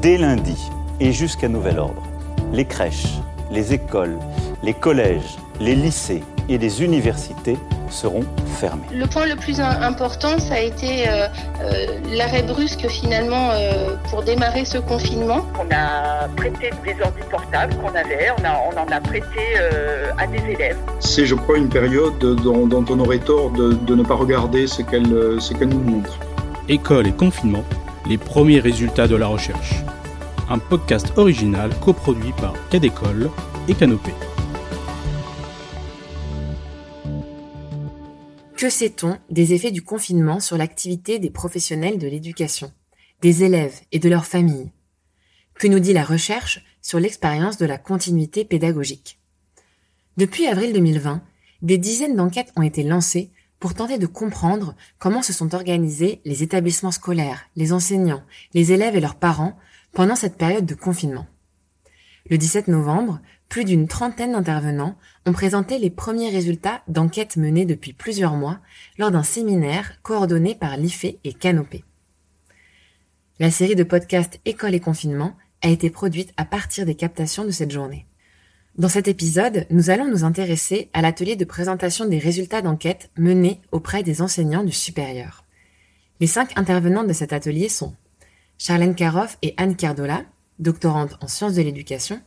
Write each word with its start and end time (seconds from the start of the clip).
Dès 0.00 0.16
lundi 0.16 0.70
et 1.00 1.12
jusqu'à 1.12 1.48
nouvel 1.48 1.80
ordre, 1.80 2.02
les 2.52 2.64
crèches, 2.64 3.18
les 3.50 3.72
écoles, 3.72 4.16
les 4.62 4.72
collèges, 4.72 5.38
les 5.58 5.74
lycées 5.74 6.22
et 6.48 6.56
les 6.56 6.84
universités 6.84 7.58
seront 7.90 8.22
fermés. 8.46 8.86
Le 8.92 9.06
point 9.06 9.26
le 9.26 9.34
plus 9.34 9.58
important, 9.60 10.38
ça 10.38 10.54
a 10.54 10.60
été 10.60 11.08
euh, 11.08 11.26
euh, 11.62 11.98
l'arrêt 12.12 12.44
brusque 12.44 12.86
finalement 12.86 13.50
euh, 13.50 13.96
pour 14.08 14.22
démarrer 14.22 14.64
ce 14.64 14.78
confinement. 14.78 15.44
On 15.58 15.66
a 15.74 16.28
prêté 16.36 16.70
des 16.84 16.94
ordi 17.02 17.22
portables 17.28 17.74
qu'on 17.78 17.88
avait, 17.88 18.28
on, 18.38 18.78
en 18.78 18.92
a 18.92 19.00
prêté 19.00 19.58
à 20.16 20.28
des 20.28 20.52
élèves. 20.52 20.78
C'est, 21.00 21.26
je 21.26 21.34
crois, 21.34 21.58
une 21.58 21.70
période 21.70 22.18
dont, 22.20 22.68
on 22.88 23.00
aurait 23.00 23.18
tort 23.18 23.50
de, 23.50 23.94
ne 23.94 24.02
pas 24.04 24.14
regarder 24.14 24.68
ce 24.68 24.82
qu'elle, 24.82 25.40
ce 25.40 25.54
qu'elle 25.54 25.70
nous 25.70 25.80
montre. 25.80 26.20
École 26.68 27.08
et 27.08 27.12
confinement, 27.12 27.64
les 28.08 28.16
premiers 28.16 28.60
résultats 28.60 29.06
de 29.06 29.16
la 29.16 29.26
recherche. 29.26 29.74
Un 30.48 30.58
podcast 30.58 31.12
original 31.16 31.70
coproduit 31.80 32.32
par 32.32 32.54
Cadécole 32.70 33.30
et 33.68 33.74
Canopée. 33.74 34.14
Que 38.56 38.70
sait-on 38.70 39.18
des 39.30 39.52
effets 39.52 39.70
du 39.70 39.82
confinement 39.82 40.40
sur 40.40 40.56
l'activité 40.56 41.18
des 41.18 41.30
professionnels 41.30 41.98
de 41.98 42.08
l'éducation, 42.08 42.72
des 43.20 43.44
élèves 43.44 43.78
et 43.92 43.98
de 43.98 44.08
leurs 44.08 44.26
familles? 44.26 44.72
Que 45.54 45.68
nous 45.68 45.78
dit 45.78 45.92
la 45.92 46.04
recherche 46.04 46.64
sur 46.80 46.98
l'expérience 46.98 47.58
de 47.58 47.66
la 47.66 47.76
continuité 47.76 48.44
pédagogique? 48.44 49.20
Depuis 50.16 50.46
avril 50.46 50.72
2020, 50.72 51.22
des 51.60 51.78
dizaines 51.78 52.16
d'enquêtes 52.16 52.52
ont 52.56 52.62
été 52.62 52.82
lancées 52.82 53.30
pour 53.60 53.74
tenter 53.74 53.98
de 53.98 54.06
comprendre 54.06 54.74
comment 54.98 55.22
se 55.22 55.32
sont 55.32 55.54
organisés 55.54 56.20
les 56.24 56.42
établissements 56.42 56.92
scolaires, 56.92 57.46
les 57.56 57.72
enseignants, 57.72 58.22
les 58.54 58.72
élèves 58.72 58.96
et 58.96 59.00
leurs 59.00 59.16
parents 59.16 59.58
pendant 59.92 60.16
cette 60.16 60.36
période 60.36 60.66
de 60.66 60.74
confinement. 60.74 61.26
Le 62.30 62.38
17 62.38 62.68
novembre, 62.68 63.20
plus 63.48 63.64
d'une 63.64 63.88
trentaine 63.88 64.32
d'intervenants 64.32 64.96
ont 65.26 65.32
présenté 65.32 65.78
les 65.78 65.90
premiers 65.90 66.30
résultats 66.30 66.82
d'enquêtes 66.86 67.36
menées 67.36 67.64
depuis 67.64 67.94
plusieurs 67.94 68.34
mois 68.34 68.60
lors 68.98 69.10
d'un 69.10 69.22
séminaire 69.22 70.02
coordonné 70.02 70.54
par 70.54 70.76
l'IFE 70.76 71.16
et 71.24 71.32
Canopé. 71.32 71.84
La 73.40 73.50
série 73.50 73.76
de 73.76 73.84
podcasts 73.84 74.40
École 74.44 74.74
et 74.74 74.80
confinement 74.80 75.34
a 75.62 75.68
été 75.68 75.90
produite 75.90 76.32
à 76.36 76.44
partir 76.44 76.84
des 76.84 76.94
captations 76.94 77.44
de 77.44 77.50
cette 77.50 77.70
journée. 77.70 78.07
Dans 78.78 78.88
cet 78.88 79.08
épisode, 79.08 79.66
nous 79.70 79.90
allons 79.90 80.06
nous 80.06 80.22
intéresser 80.22 80.88
à 80.92 81.02
l'atelier 81.02 81.34
de 81.34 81.44
présentation 81.44 82.06
des 82.06 82.20
résultats 82.20 82.62
d'enquête 82.62 83.10
menés 83.18 83.60
auprès 83.72 84.04
des 84.04 84.22
enseignants 84.22 84.62
du 84.62 84.70
supérieur. 84.70 85.44
Les 86.20 86.28
cinq 86.28 86.56
intervenants 86.56 87.02
de 87.02 87.12
cet 87.12 87.32
atelier 87.32 87.68
sont 87.68 87.96
Charlène 88.56 88.94
Karoff 88.94 89.36
et 89.42 89.52
Anne 89.56 89.74
Cardola, 89.74 90.22
doctorante 90.60 91.18
en 91.20 91.26
sciences 91.26 91.54
de 91.54 91.62
l'éducation, 91.62 92.20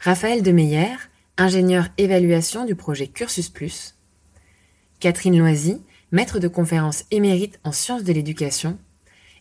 Raphaël 0.00 0.42
Demeyer, 0.42 0.96
ingénieur 1.38 1.88
évaluation 1.96 2.66
du 2.66 2.74
projet 2.74 3.06
Cursus 3.06 3.48
Plus, 3.48 3.94
Catherine 5.00 5.38
Loisy, 5.38 5.80
maître 6.12 6.40
de 6.40 6.48
conférence 6.48 7.04
émérite 7.10 7.58
en 7.64 7.72
sciences 7.72 8.04
de 8.04 8.12
l'éducation, 8.12 8.78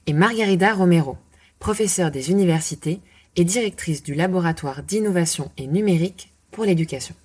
et 0.07 0.13
Margarida 0.13 0.73
Romero, 0.73 1.17
professeure 1.59 2.11
des 2.11 2.31
universités 2.31 3.01
et 3.35 3.43
directrice 3.43 4.03
du 4.03 4.13
laboratoire 4.13 4.83
d'innovation 4.83 5.51
et 5.57 5.67
numérique 5.67 6.33
pour 6.51 6.65
l'éducation. 6.65 7.15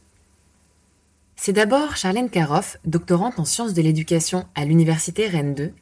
C'est 1.37 1.53
d'abord 1.53 1.97
Charlène 1.97 2.31
Karoff, 2.31 2.79
doctorante 2.85 3.39
en 3.39 3.45
sciences 3.45 3.75
de 3.75 3.83
l'éducation 3.83 4.47
à 4.55 4.65
l'université 4.65 5.29
Rennes 5.29 5.55
2, 5.55 5.73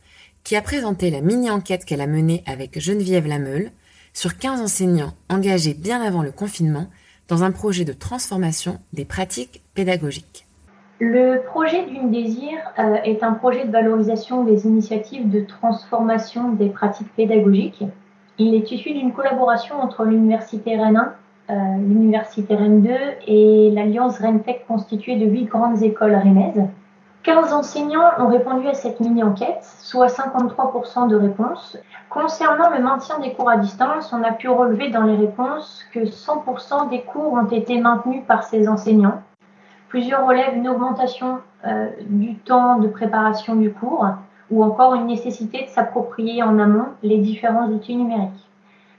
qui 0.45 0.55
a 0.55 0.63
présenté 0.63 1.11
la 1.11 1.23
mini-enquête 1.23 1.85
qu'elle 1.85 2.01
a 2.01 2.07
menée 2.07 2.45
avec 2.47 2.79
Geneviève 2.79 3.27
Lameule 3.27 3.71
sur 4.13 4.37
15 4.37 4.61
enseignants 4.61 5.15
engagés 5.29 5.75
bien 5.75 6.03
avant 6.03 6.23
le 6.23 6.31
confinement 6.31 6.89
dans 7.29 7.43
un 7.43 7.51
projet 7.51 7.85
de 7.85 7.93
transformation 7.93 8.81
des 8.93 9.05
pratiques 9.05 9.63
pédagogiques. 9.75 10.47
Le 10.99 11.43
projet 11.45 11.85
d'une 11.87 12.11
désir 12.11 12.59
euh, 12.79 12.95
est 13.05 13.23
un 13.23 13.33
projet 13.33 13.67
de 13.67 13.73
valorisation 13.73 14.45
des 14.45 14.67
initiatives 14.67 15.29
de 15.29 15.41
transformation 15.41 16.53
des 16.53 16.69
pratiques 16.69 17.13
pédagogiques. 17.17 17.85
Il 18.39 18.55
est 18.55 18.71
issu 18.71 18.93
d'une 18.93 19.13
collaboration 19.13 19.81
entre 19.81 20.05
l'Université 20.05 20.77
Rennes 20.77 21.15
1, 21.49 21.55
euh, 21.55 21.77
l'Université 21.79 22.55
Rennes 22.55 22.83
2 22.83 22.91
et 23.27 23.71
l'Alliance 23.71 24.19
Rennes 24.19 24.43
Tech 24.43 24.59
constituée 24.69 25.17
de 25.17 25.25
huit 25.25 25.45
grandes 25.45 25.83
écoles 25.83 26.15
rennaises. 26.15 26.63
15 27.23 27.53
enseignants 27.55 28.11
ont 28.19 28.29
répondu 28.29 28.69
à 28.69 28.75
cette 28.75 29.01
mini-enquête, 29.01 29.65
soit 29.81 30.09
53% 30.09 31.09
de 31.09 31.17
réponses. 31.17 31.79
Concernant 32.11 32.71
le 32.71 32.83
maintien 32.83 33.19
des 33.21 33.33
cours 33.33 33.49
à 33.49 33.57
distance, 33.57 34.13
on 34.13 34.23
a 34.23 34.33
pu 34.33 34.49
relever 34.49 34.91
dans 34.91 35.03
les 35.03 35.17
réponses 35.17 35.85
que 35.93 36.01
100% 36.01 36.91
des 36.91 37.03
cours 37.03 37.33
ont 37.33 37.47
été 37.47 37.81
maintenus 37.81 38.23
par 38.29 38.45
ces 38.45 38.69
enseignants. 38.69 39.23
Plusieurs 39.89 40.27
relèvent 40.27 40.57
une 40.57 40.69
augmentation 40.69 41.39
euh, 41.67 41.89
du 42.03 42.37
temps 42.37 42.79
de 42.79 42.87
préparation 42.87 43.57
du 43.57 43.73
cours 43.73 44.07
ou 44.51 44.63
encore 44.63 44.95
une 44.95 45.07
nécessité 45.07 45.65
de 45.65 45.69
s'approprier 45.69 46.43
en 46.43 46.59
amont 46.59 46.93
les 47.03 47.19
différents 47.19 47.69
outils 47.69 47.97
numériques. 47.97 48.49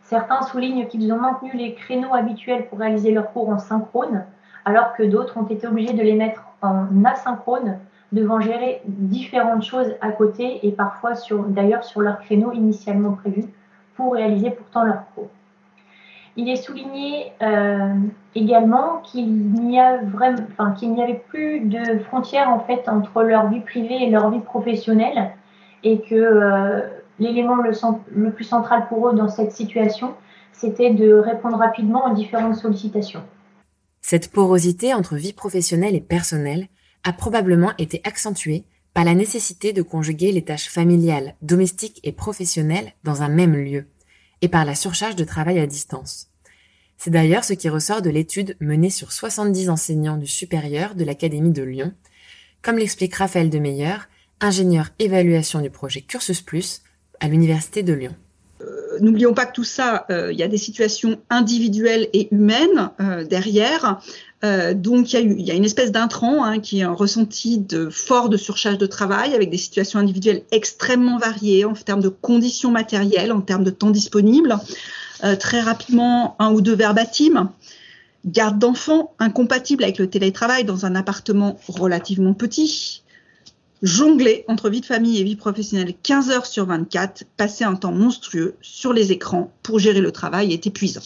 Certains 0.01 0.41
soulignent 0.41 0.87
qu'ils 0.87 1.11
ont 1.11 1.19
maintenu 1.19 1.53
les 1.53 1.73
créneaux 1.73 2.13
habituels 2.13 2.67
pour 2.67 2.79
réaliser 2.79 3.11
leurs 3.11 3.31
cours 3.31 3.49
en 3.49 3.59
synchrone, 3.59 4.23
alors 4.65 4.93
que 4.93 5.03
d'autres 5.03 5.37
ont 5.37 5.43
été 5.45 5.67
obligés 5.67 5.93
de 5.93 6.01
les 6.03 6.15
mettre 6.15 6.43
en 6.61 7.05
asynchrone 7.05 7.77
devant 8.11 8.39
gérer 8.39 8.81
différentes 8.85 9.63
choses 9.63 9.93
à 10.01 10.11
côté 10.11 10.65
et 10.65 10.71
parfois 10.71 11.11
d'ailleurs 11.49 11.83
sur 11.83 12.01
leur 12.01 12.19
créneau 12.19 12.51
initialement 12.51 13.11
prévu 13.11 13.43
pour 13.95 14.13
réaliser 14.13 14.49
pourtant 14.49 14.83
leur 14.83 15.03
cours. 15.13 15.27
Il 16.39 16.49
est 16.49 16.55
souligné 16.55 17.31
euh, 17.41 17.95
également 18.35 19.01
qu'il 19.01 19.27
n'y 19.27 19.79
avait 19.79 21.23
plus 21.29 21.61
de 21.61 21.97
frontières 22.03 22.49
en 22.49 22.59
fait 22.59 22.87
entre 22.87 23.23
leur 23.23 23.49
vie 23.49 23.61
privée 23.61 24.03
et 24.03 24.09
leur 24.11 24.29
vie 24.29 24.41
professionnelle 24.41 25.31
et 25.83 25.99
que 25.99 26.13
euh, 26.13 26.81
l'élément 27.17 27.55
le, 27.55 27.71
le 28.11 28.31
plus 28.31 28.43
central 28.43 28.87
pour 28.87 29.09
eux 29.09 29.15
dans 29.15 29.29
cette 29.29 29.51
situation, 29.51 30.13
c'était 30.51 30.93
de 30.93 31.11
répondre 31.13 31.57
rapidement 31.57 32.05
aux 32.05 32.13
différentes 32.13 32.55
sollicitations. 32.55 33.23
Cette 34.01 34.31
porosité 34.31 34.93
entre 34.93 35.15
vie 35.15 35.33
professionnelle 35.33 35.95
et 35.95 36.01
personnelle 36.01 36.67
a 37.03 37.13
probablement 37.13 37.71
été 37.79 37.99
accentuée 38.03 38.63
par 38.93 39.05
la 39.05 39.15
nécessité 39.15 39.73
de 39.73 39.81
conjuguer 39.81 40.31
les 40.31 40.43
tâches 40.43 40.69
familiales, 40.69 41.33
domestiques 41.41 41.99
et 42.03 42.11
professionnelles 42.11 42.93
dans 43.03 43.23
un 43.23 43.29
même 43.29 43.55
lieu, 43.55 43.85
et 44.41 44.47
par 44.47 44.65
la 44.65 44.75
surcharge 44.75 45.15
de 45.15 45.23
travail 45.23 45.59
à 45.59 45.67
distance. 45.67 46.29
C'est 46.97 47.11
d'ailleurs 47.11 47.43
ce 47.43 47.53
qui 47.53 47.69
ressort 47.69 48.01
de 48.01 48.09
l'étude 48.09 48.57
menée 48.59 48.89
sur 48.89 49.11
70 49.11 49.69
enseignants 49.69 50.17
du 50.17 50.27
supérieur 50.27 50.95
de 50.95 51.03
l'Académie 51.03 51.51
de 51.51 51.63
Lyon, 51.63 51.93
comme 52.61 52.77
l'explique 52.77 53.15
Raphaël 53.15 53.49
Demeyer, 53.49 53.95
ingénieur 54.41 54.89
évaluation 54.99 55.61
du 55.61 55.69
projet 55.69 56.01
Cursus 56.01 56.41
Plus 56.41 56.81
à 57.19 57.27
l'Université 57.27 57.83
de 57.83 57.93
Lyon. 57.93 58.15
Euh, 58.61 58.97
n'oublions 59.01 59.33
pas 59.33 59.45
que 59.45 59.53
tout 59.53 59.63
ça, 59.63 60.05
euh, 60.09 60.31
il 60.31 60.39
y 60.39 60.43
a 60.43 60.47
des 60.47 60.57
situations 60.57 61.19
individuelles 61.29 62.07
et 62.13 62.33
humaines 62.33 62.89
euh, 62.99 63.23
derrière. 63.23 64.01
donc 64.75 65.13
il 65.13 65.41
y, 65.41 65.51
a 65.51 65.55
une 65.55 65.65
espèce 65.65 65.91
d'intrant 65.91 66.43
hein, 66.43 66.59
qui 66.59 66.79
est 66.79 66.83
un 66.83 66.93
ressenti 66.93 67.57
de 67.57 67.89
fort 67.89 68.29
de 68.29 68.37
surcharge 68.37 68.77
de 68.77 68.85
travail 68.85 69.33
avec 69.33 69.49
des 69.49 69.57
situations 69.57 69.99
individuelles 69.99 70.43
extrêmement 70.51 71.17
variées 71.17 71.65
en 71.65 71.73
termes 71.73 72.01
de 72.01 72.09
conditions 72.09 72.69
matérielles, 72.69 73.31
en 73.31 73.41
termes 73.41 73.63
de 73.63 73.71
temps 73.71 73.89
disponible. 73.89 74.55
très 75.39 75.61
rapidement, 75.61 76.35
un 76.37 76.51
ou 76.51 76.61
deux 76.61 76.75
verbatims 76.75 77.49
garde 78.25 78.59
d'enfants 78.59 79.13
incompatible 79.19 79.83
avec 79.83 79.97
le 79.97 80.07
télétravail 80.07 80.65
dans 80.65 80.85
un 80.85 80.95
appartement 80.95 81.59
relativement 81.67 82.33
petit, 82.33 83.01
Jongler 83.83 84.43
entre 84.47 84.69
vie 84.69 84.81
de 84.81 84.85
famille 84.85 85.19
et 85.19 85.23
vie 85.23 85.35
professionnelle 85.35 85.93
15 86.01 86.31
heures 86.31 86.45
sur 86.45 86.65
24, 86.65 87.25
passer 87.37 87.63
un 87.63 87.75
temps 87.75 87.91
monstrueux 87.91 88.55
sur 88.61 88.91
les 88.91 89.11
écrans 89.11 89.51
pour 89.61 89.77
gérer 89.79 90.01
le 90.01 90.11
travail 90.11 90.51
est 90.51 90.65
épuisant. 90.65 91.01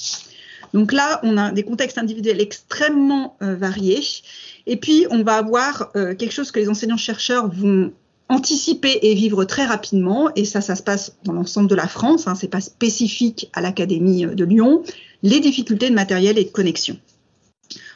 Donc 0.73 0.93
là, 0.93 1.19
on 1.23 1.37
a 1.37 1.51
des 1.51 1.63
contextes 1.63 1.97
individuels 1.97 2.39
extrêmement 2.39 3.35
euh, 3.41 3.55
variés. 3.55 4.01
Et 4.67 4.77
puis, 4.77 5.05
on 5.09 5.21
va 5.23 5.35
avoir 5.35 5.91
euh, 5.97 6.15
quelque 6.15 6.31
chose 6.31 6.51
que 6.51 6.59
les 6.59 6.69
enseignants-chercheurs 6.69 7.49
vont 7.49 7.91
anticiper 8.29 8.99
et 9.01 9.13
vivre 9.13 9.43
très 9.43 9.65
rapidement. 9.65 10.29
Et 10.37 10.45
ça, 10.45 10.61
ça 10.61 10.75
se 10.75 10.83
passe 10.83 11.17
dans 11.25 11.33
l'ensemble 11.33 11.69
de 11.69 11.75
la 11.75 11.89
France. 11.89 12.27
Hein, 12.27 12.35
c'est 12.35 12.47
pas 12.47 12.61
spécifique 12.61 13.49
à 13.51 13.59
l'Académie 13.59 14.25
euh, 14.25 14.33
de 14.33 14.45
Lyon. 14.45 14.83
Les 15.23 15.41
difficultés 15.41 15.89
de 15.89 15.95
matériel 15.95 16.37
et 16.37 16.45
de 16.45 16.51
connexion. 16.51 16.97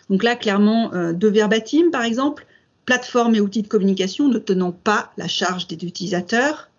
Donc 0.09 0.21
là, 0.21 0.35
clairement, 0.35 0.91
deux 1.13 1.31
verbatims, 1.31 1.89
par 1.89 2.03
exemple 2.03 2.45
plateformes 2.85 3.35
et 3.35 3.41
outils 3.41 3.63
de 3.63 3.67
communication 3.67 4.27
ne 4.27 4.37
tenant 4.37 4.71
pas 4.71 5.11
la 5.17 5.27
charge 5.27 5.67
des 5.67 5.85
utilisateurs, 5.85 6.69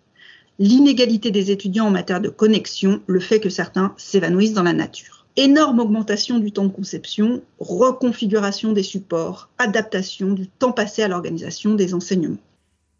l'inégalité 0.59 1.31
des 1.31 1.51
étudiants 1.51 1.87
en 1.87 1.91
matière 1.91 2.21
de 2.21 2.29
connexion, 2.29 3.01
le 3.07 3.19
fait 3.19 3.39
que 3.39 3.49
certains 3.49 3.93
s'évanouissent 3.97 4.53
dans 4.53 4.63
la 4.63 4.73
nature. 4.73 5.25
Énorme 5.35 5.79
augmentation 5.79 6.39
du 6.39 6.51
temps 6.51 6.65
de 6.65 6.73
conception, 6.73 7.43
reconfiguration 7.59 8.73
des 8.73 8.81
supports, 8.81 9.49
adaptation 9.59 10.31
du 10.31 10.47
temps 10.47 10.71
passé 10.71 11.03
à 11.03 11.07
l'organisation 11.07 11.75
des 11.75 11.93
enseignements. 11.93 12.37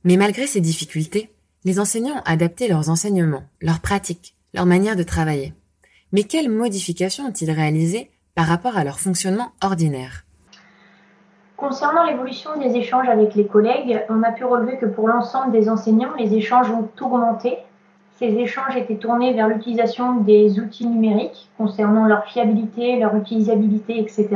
Mais 0.03 0.17
malgré 0.17 0.45
ces 0.45 0.61
difficultés, 0.61 1.31
les 1.63 1.79
enseignants 1.79 2.17
ont 2.17 2.25
adapté 2.25 2.67
leurs 2.67 2.89
enseignements, 2.89 3.43
leurs 3.61 3.79
pratiques, 3.79 4.35
leur 4.53 4.67
manière 4.67 4.95
de 4.95 5.03
travailler. 5.03 5.53
Mais 6.11 6.23
quelles 6.23 6.49
modifications 6.49 7.25
ont-ils 7.25 7.51
réalisées 7.51 8.11
par 8.35 8.45
rapport 8.45 8.77
à 8.77 8.83
leur 8.83 8.99
fonctionnement 8.99 9.51
ordinaire? 9.61 10.26
Concernant 11.57 12.03
l'évolution 12.03 12.51
des 12.59 12.77
échanges 12.77 13.09
avec 13.09 13.33
les 13.33 13.47
collègues, 13.47 14.03
on 14.09 14.21
a 14.21 14.31
pu 14.31 14.45
relever 14.45 14.77
que 14.77 14.85
pour 14.85 15.07
l'ensemble 15.07 15.51
des 15.51 15.69
enseignants, 15.69 16.13
les 16.15 16.35
échanges 16.35 16.69
ont 16.69 16.87
augmenté. 17.01 17.57
Ces 18.17 18.27
échanges 18.35 18.77
étaient 18.77 18.97
tournés 18.97 19.33
vers 19.33 19.47
l'utilisation 19.47 20.17
des 20.17 20.59
outils 20.59 20.85
numériques 20.85 21.49
concernant 21.57 22.05
leur 22.05 22.25
fiabilité, 22.25 22.99
leur 22.99 23.15
utilisabilité, 23.15 23.99
etc. 23.99 24.27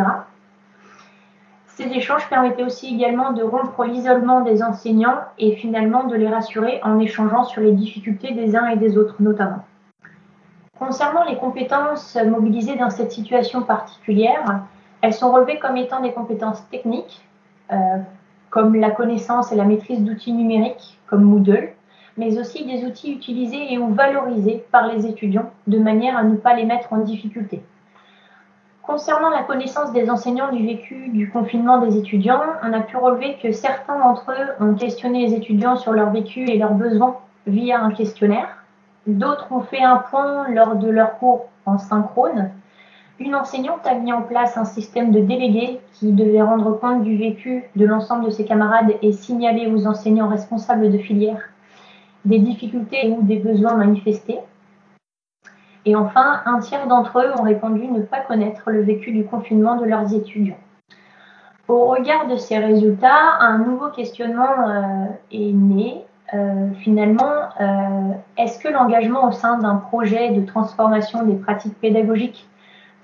Ces 1.68 1.90
échanges 1.90 2.28
permettaient 2.28 2.64
aussi 2.64 2.96
également 2.96 3.34
de 3.34 3.44
rompre 3.44 3.86
l'isolement 3.86 4.42
des 4.42 4.64
enseignants 4.64 5.20
et 5.38 5.56
finalement 5.56 6.06
de 6.06 6.16
les 6.16 6.28
rassurer 6.28 6.80
en 6.84 7.00
échangeant 7.00 7.44
sur 7.44 7.62
les 7.62 7.72
difficultés 7.74 8.34
des 8.34 8.56
uns 8.56 8.68
et 8.70 8.78
des 8.78 8.98
autres 8.98 9.16
notamment. 9.20 9.64
Concernant 10.80 11.24
les 11.26 11.38
compétences 11.38 12.18
mobilisées 12.26 12.78
dans 12.78 12.90
cette 12.90 13.12
situation 13.12 13.62
particulière, 13.62 14.64
elles 15.01 15.13
sont 15.13 15.31
relevées 15.31 15.59
comme 15.59 15.77
étant 15.77 16.01
des 16.01 16.12
compétences 16.12 16.68
techniques, 16.69 17.25
euh, 17.71 17.98
comme 18.50 18.75
la 18.75 18.92
connaissance 18.92 19.51
et 19.51 19.56
la 19.56 19.63
maîtrise 19.63 20.03
d'outils 20.03 20.33
numériques, 20.33 21.00
comme 21.07 21.24
Moodle, 21.24 21.69
mais 22.18 22.38
aussi 22.39 22.65
des 22.65 22.86
outils 22.86 23.13
utilisés 23.13 23.74
et 23.74 23.77
ou 23.77 23.94
valorisés 23.94 24.63
par 24.71 24.88
les 24.88 25.06
étudiants 25.07 25.50
de 25.68 25.80
manière 25.80 26.18
à 26.18 26.24
ne 26.24 26.36
pas 26.36 26.53
les 26.53 26.65
mettre 26.65 26.94
en 26.94 26.98
difficulté. 26.98 27.63
Concernant 28.83 29.30
la 29.30 29.44
connaissance 29.44 29.94
des 29.94 30.09
enseignants 30.09 30.51
du 30.51 30.65
vécu 30.65 31.09
du 31.09 31.30
confinement 31.30 31.77
des 31.77 31.98
étudiants, 31.98 32.42
on 32.63 32.74
a 32.74 32.81
pu 32.81 32.98
relever 32.98 33.38
que 33.42 33.51
certains 33.51 33.98
d'entre 33.98 34.31
eux 34.31 34.65
ont 34.65 34.74
questionné 34.74 35.27
les 35.27 35.36
étudiants 35.36 35.77
sur 35.77 35.94
leur 35.94 36.09
vécu 36.09 36.50
et 36.50 36.57
leurs 36.57 36.74
besoins 36.74 37.18
via 37.48 37.81
un 37.81 37.92
questionnaire. 37.92 38.57
D'autres 39.07 39.51
ont 39.51 39.62
fait 39.62 39.81
un 39.81 39.98
point 39.98 40.50
lors 40.50 40.75
de 40.75 40.89
leur 40.89 41.18
cours 41.19 41.45
en 41.65 41.77
synchrone. 41.77 42.51
Une 43.24 43.36
enseignante 43.36 43.86
a 43.86 43.94
mis 43.94 44.12
en 44.12 44.24
place 44.24 44.58
un 44.58 44.66
système 44.66 45.12
de 45.12 45.20
délégués 45.20 45.80
qui 45.94 46.12
devait 46.12 46.42
rendre 46.42 46.80
compte 46.80 47.04
du 47.04 47.16
vécu 47.16 47.66
de 47.76 47.86
l'ensemble 47.86 48.26
de 48.26 48.32
ses 48.32 48.46
camarades 48.46 48.94
et 49.04 49.12
signaler 49.12 49.68
aux 49.68 49.86
enseignants 49.86 50.28
responsables 50.28 50.92
de 50.92 50.98
filière 50.98 51.40
des 52.26 52.40
difficultés 52.40 53.10
ou 53.16 53.22
des 53.22 53.38
besoins 53.38 53.76
manifestés. 53.76 54.40
Et 55.86 55.96
enfin, 55.96 56.42
un 56.48 56.60
tiers 56.62 56.88
d'entre 56.88 57.20
eux 57.20 57.32
ont 57.38 57.44
répondu 57.44 57.86
ne 57.88 58.02
pas 58.02 58.22
connaître 58.22 58.72
le 58.72 58.82
vécu 58.82 59.12
du 59.12 59.24
confinement 59.24 59.76
de 59.76 59.86
leurs 59.86 60.16
étudiants. 60.16 60.60
Au 61.68 61.86
regard 61.86 62.26
de 62.28 62.38
ces 62.38 62.58
résultats, 62.58 63.38
un 63.40 63.60
nouveau 63.60 63.90
questionnement 63.90 64.68
euh, 64.68 65.06
est 65.32 65.54
né 65.54 66.04
euh, 66.34 66.72
finalement, 66.80 67.50
euh, 67.60 68.14
est-ce 68.38 68.58
que 68.58 68.68
l'engagement 68.68 69.28
au 69.28 69.32
sein 69.32 69.60
d'un 69.60 69.76
projet 69.76 70.32
de 70.32 70.44
transformation 70.44 71.24
des 71.24 71.36
pratiques 71.36 71.80
pédagogiques 71.80 72.48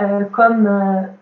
euh, 0.02 0.24
comme 0.26 0.70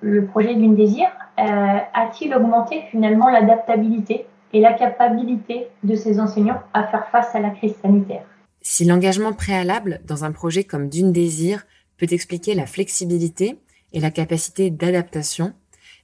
le 0.01 0.25
projet 0.25 0.55
d'une 0.55 0.75
désir 0.75 1.07
a-t-il 1.37 2.33
augmenté 2.33 2.83
finalement 2.91 3.29
l'adaptabilité 3.29 4.25
et 4.53 4.61
la 4.61 4.73
capacité 4.73 5.67
de 5.83 5.95
ces 5.95 6.19
enseignants 6.19 6.61
à 6.73 6.87
faire 6.87 7.07
face 7.09 7.35
à 7.35 7.39
la 7.39 7.49
crise 7.49 7.75
sanitaire? 7.81 8.23
Si 8.61 8.85
l'engagement 8.85 9.33
préalable 9.33 10.01
dans 10.07 10.23
un 10.23 10.31
projet 10.31 10.63
comme 10.63 10.89
d'une 10.89 11.11
désir 11.11 11.65
peut 11.97 12.07
expliquer 12.09 12.55
la 12.55 12.65
flexibilité 12.65 13.59
et 13.93 13.99
la 13.99 14.11
capacité 14.11 14.69
d'adaptation, 14.69 15.53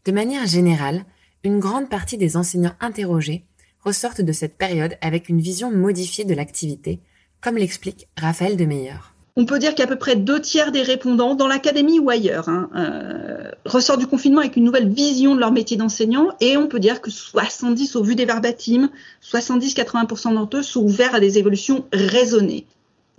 de 0.05 0.11
manière 0.11 0.45
générale, 0.45 1.03
une 1.43 1.59
grande 1.59 1.89
partie 1.89 2.17
des 2.17 2.37
enseignants 2.37 2.75
interrogés 2.79 3.45
ressortent 3.83 4.21
de 4.21 4.31
cette 4.31 4.57
période 4.57 4.97
avec 5.01 5.29
une 5.29 5.39
vision 5.39 5.71
modifiée 5.71 6.25
de 6.25 6.35
l'activité, 6.35 6.99
comme 7.41 7.57
l'explique 7.57 8.07
Raphaël 8.17 8.57
Demeyer. 8.57 8.93
On 9.37 9.45
peut 9.45 9.59
dire 9.59 9.75
qu'à 9.75 9.87
peu 9.87 9.95
près 9.95 10.17
deux 10.17 10.41
tiers 10.41 10.73
des 10.73 10.81
répondants, 10.81 11.35
dans 11.35 11.47
l'académie 11.47 11.99
ou 11.99 12.09
ailleurs, 12.09 12.49
hein, 12.49 12.69
euh, 12.75 13.49
ressortent 13.65 13.99
du 13.99 14.07
confinement 14.07 14.41
avec 14.41 14.57
une 14.57 14.65
nouvelle 14.65 14.89
vision 14.89 15.35
de 15.35 15.39
leur 15.39 15.53
métier 15.53 15.77
d'enseignant 15.77 16.29
et 16.41 16.57
on 16.57 16.67
peut 16.67 16.79
dire 16.79 16.99
que 16.99 17.09
70, 17.09 17.95
au 17.95 18.03
vu 18.03 18.15
des 18.15 18.25
verbatims, 18.25 18.89
70-80% 19.23 20.33
d'entre 20.33 20.57
eux 20.57 20.63
sont 20.63 20.81
ouverts 20.81 21.15
à 21.15 21.21
des 21.21 21.37
évolutions 21.37 21.85
raisonnées. 21.93 22.65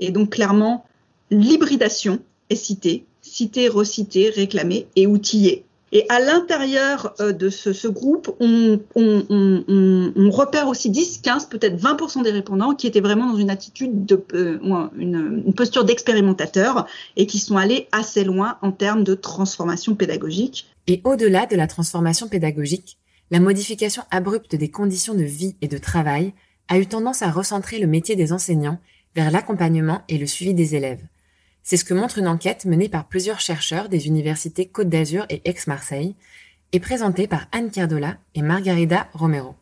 Et 0.01 0.11
donc 0.11 0.31
clairement, 0.31 0.85
l'hybridation 1.31 2.19
est 2.51 2.57
citée, 2.57 3.07
citée, 3.23 3.69
recitée, 3.69 4.29
réclamée 4.29 4.87
et 4.97 5.07
outillée. 5.07 5.65
Et 5.95 6.07
à 6.09 6.21
l'intérieur 6.21 7.15
euh, 7.21 7.33
de 7.33 7.51
ce, 7.51 7.87
groupe, 7.87 8.35
on, 8.41 8.81
repère 10.31 10.69
aussi 10.69 10.89
10, 10.89 11.19
15, 11.19 11.47
peut-être 11.47 11.77
20% 11.77 12.23
des 12.23 12.31
répondants 12.31 12.75
qui 12.75 12.87
étaient 12.87 13.01
vraiment 13.01 13.31
dans 13.31 13.37
une 13.37 13.51
attitude 13.51 14.07
de 14.07 14.25
euh, 14.33 14.59
une, 14.97 15.43
une, 15.47 15.55
posture 15.55 15.85
d'expérimentateur 15.85 16.87
et 17.17 17.27
qui 17.27 17.39
sont 17.39 17.59
allés 17.59 17.89
assez 17.93 18.25
loin 18.25 18.57
en 18.63 18.73
termes 18.73 19.05
de 19.05 19.15
transformation 19.15 19.95
pédagogique. 19.95 20.67
Et 20.87 21.03
au-delà 21.05 21.45
de 21.45 21.57
la 21.57 21.67
transformation 21.67 22.27
pédagogique, 22.27 22.97
la 23.31 23.41
modification 23.41 24.03
abrupte 24.11 24.57
des 24.57 24.71
conditions 24.71 25.15
de 25.15 25.25
vie 25.25 25.57
et 25.61 25.69
de 25.69 25.79
travail 25.79 26.33
a 26.69 26.79
eu 26.79 26.87
tendance 26.87 27.21
à 27.21 27.31
recentrer 27.31 27.79
le 27.79 27.87
métier 27.87 28.17
des 28.17 28.33
enseignants 28.33 28.79
vers 29.15 29.31
l'accompagnement 29.31 30.01
et 30.09 30.17
le 30.17 30.27
suivi 30.27 30.55
des 30.55 30.75
élèves. 30.75 31.03
C'est 31.63 31.77
ce 31.77 31.85
que 31.85 31.95
montre 31.95 32.19
une 32.19 32.29
enquête 32.29 32.65
menée 32.65 32.89
par 32.89 33.07
plusieurs 33.07 33.41
chercheurs 33.41 33.89
des 33.89 34.07
universités 34.09 34.67
Côte 34.67 34.89
d'Azur 34.89 35.27
et 35.31 35.43
Aix-Marseille 35.45 36.17
et 36.73 36.81
présentée 36.81 37.27
par 37.27 37.47
Anne 37.53 37.71
Cardola 37.71 38.17
et 38.35 38.43
Margarida 38.43 39.09
Romero. 39.13 39.55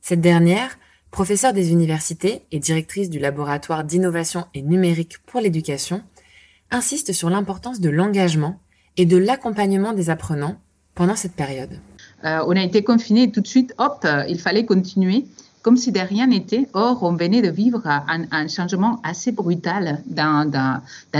Cette 0.00 0.20
dernière, 0.20 0.78
professeure 1.10 1.52
des 1.52 1.70
universités 1.70 2.42
et 2.50 2.58
directrice 2.58 3.10
du 3.10 3.18
laboratoire 3.18 3.84
d'innovation 3.84 4.46
et 4.54 4.62
numérique 4.62 5.18
pour 5.26 5.40
l'éducation, 5.40 6.02
insiste 6.70 7.12
sur 7.12 7.30
l'importance 7.30 7.80
de 7.80 7.90
l'engagement 7.90 8.60
et 8.96 9.06
de 9.06 9.16
l'accompagnement 9.16 9.92
des 9.92 10.10
apprenants 10.10 10.60
pendant 10.94 11.16
cette 11.16 11.34
période. 11.34 11.80
Euh, 12.24 12.44
on 12.46 12.56
a 12.56 12.62
été 12.62 12.82
confinés 12.82 13.30
tout 13.30 13.40
de 13.40 13.46
suite, 13.46 13.74
hop, 13.78 14.06
il 14.28 14.40
fallait 14.40 14.64
continuer 14.64 15.26
comme 15.66 15.76
si 15.76 15.90
de 15.90 15.98
rien 15.98 16.28
n'était. 16.28 16.68
Or, 16.74 17.02
on 17.02 17.14
venait 17.14 17.42
de 17.42 17.48
vivre 17.48 17.82
un, 17.86 18.46
changement 18.46 19.00
assez 19.02 19.32
brutal 19.32 19.98
dans, 20.06 20.48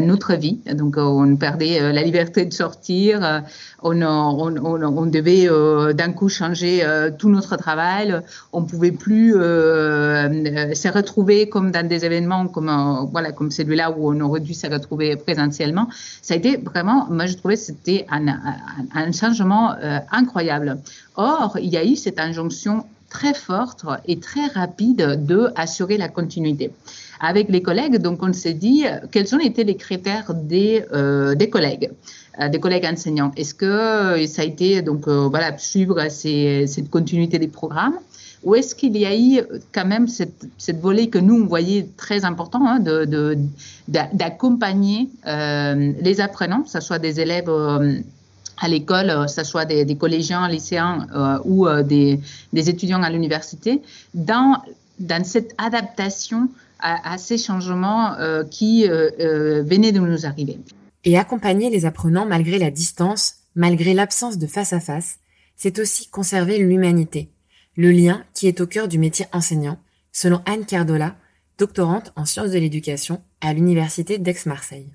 notre 0.01 0.35
vie. 0.35 0.61
Donc, 0.73 0.95
on 0.99 1.35
perdait 1.35 1.81
euh, 1.81 1.91
la 1.91 2.05
liberté 2.05 2.45
de 2.45 2.53
sortir, 2.53 3.25
euh, 3.25 3.41
on, 3.83 5.07
devait 5.07 5.49
euh, 5.51 5.93
d'un 5.95 6.13
coup 6.13 6.29
changer 6.29 6.87
tout 7.19 7.29
notre 7.29 7.57
travail, 7.57 8.21
on 8.53 8.63
pouvait 8.63 8.93
plus 8.93 9.33
se 9.33 10.89
retrouver 10.93 11.49
comme 11.49 11.73
dans 11.73 11.87
des 11.87 12.05
événements 12.05 12.47
comme, 12.47 13.51
celui-là 13.51 13.91
où 13.91 14.13
on 14.13 14.21
aurait 14.21 14.39
dû 14.39 14.55
se 14.55 14.69
retrouver 14.69 15.17
présentiellement. 15.17 15.89
Ça 16.23 16.35
a 16.35 16.37
été 16.37 16.57
vraiment, 16.57 17.09
moi 17.11 17.27
je 17.27 17.35
trouvais 17.35 17.57
c'était 17.57 18.07
un, 18.11 18.29
un, 18.29 18.37
un, 18.95 19.11
changement 19.11 19.75
incroyable. 20.13 20.79
Or, 21.17 21.57
il 21.61 21.71
y 21.71 21.77
a 21.77 21.85
eu 21.85 21.97
cette 21.97 22.21
injonction 22.21 22.85
très 23.09 23.35
forte 23.35 23.85
et 24.07 24.19
très 24.19 24.47
rapide 24.47 25.25
de 25.25 25.49
assurer 25.57 25.97
la 25.97 26.09
continuité. 26.09 26.71
Avec 27.21 27.49
les 27.49 27.63
collègues, 27.63 27.97
donc 27.99 28.23
on 28.23 28.33
s'est 28.33 28.55
dit 28.55 28.85
quels 29.11 29.35
ont 29.35 29.41
été 29.41 29.65
les 29.65 29.77
critères 29.77 30.35
des, 30.35 30.85
euh, 30.93 31.35
des 31.35 31.49
collègues 31.49 31.91
euh, 32.41 32.49
des 32.49 32.61
collègues 32.61 32.85
enseignants? 32.85 33.33
Est-ce 33.37 33.55
que 33.55 34.27
ça 34.27 34.43
a 34.43 34.45
été 34.45 34.83
donc 34.83 35.09
euh, 35.09 35.29
voilà 35.29 35.57
suivre 35.57 36.09
cette 36.11 36.91
continuité 36.91 37.39
des 37.39 37.49
programmes? 37.49 37.99
Ou 38.45 38.55
est-ce 38.55 38.75
qu'il 38.75 38.97
y 38.97 39.07
a 39.07 39.17
eu 39.17 39.41
quand 39.73 39.87
même 39.87 40.07
cette, 40.07 40.47
cette 40.59 40.81
volet 40.81 41.09
que 41.09 41.19
nous 41.19 41.35
on 41.35 41.47
voyait 41.47 41.89
très 41.97 42.25
important 42.25 42.65
hein, 42.67 42.79
de, 42.79 43.39
d'accompagner 43.89 45.09
les 45.25 46.21
apprenants, 46.21 46.63
que 46.63 46.71
ce 46.71 46.81
soit 46.81 47.01
des 47.01 47.19
élèves 47.19 47.51
à 48.59 48.69
l'école, 48.69 49.11
euh, 49.11 49.25
que 49.25 49.31
ce 49.31 49.45
soit 49.45 49.65
des, 49.65 49.85
des 49.85 49.97
collégiens, 49.97 50.49
lycéens 50.49 51.07
euh, 51.15 51.39
ou 51.45 51.67
euh, 51.67 51.83
des, 51.83 52.21
des, 52.53 52.71
étudiants 52.71 53.03
à 53.03 53.11
l'université, 53.11 53.83
dans, 54.15 54.63
dans 54.99 55.25
cette 55.25 55.55
adaptation 55.59 56.49
à, 56.81 57.13
à 57.13 57.19
ces 57.19 57.39
changements 57.39 58.15
qui 58.51 58.87
venaient 58.87 59.93
de 59.93 60.01
nous 60.01 60.27
arriver. 60.27 60.59
Et 61.05 61.17
accompagner 61.17 61.71
les 61.71 61.87
apprenants 61.87 62.27
malgré 62.27 62.59
la 62.59 62.71
distance, 62.71 63.37
malgré 63.55 63.95
l'absence 63.95 64.37
de 64.37 64.47
face 64.47 64.75
à 64.75 64.81
face, 64.81 65.17
c'est 65.57 65.79
aussi 65.79 66.09
conserver 66.11 66.59
l'humanité, 66.59 67.31
le 67.77 67.93
lien 67.93 68.23
qui 68.35 68.47
est 68.47 68.61
au 68.61 68.67
cœur 68.67 68.89
du 68.89 68.99
métier 68.99 69.25
enseignant, 69.33 69.79
selon 70.13 70.43
Anne 70.45 70.67
Cardola, 70.67 71.17
doctorante 71.59 72.13
en 72.15 72.27
sciences 72.27 72.51
de 72.51 72.59
l'éducation 72.59 73.23
à 73.41 73.55
l'université 73.55 74.19
d'Aix-Marseille. 74.19 74.89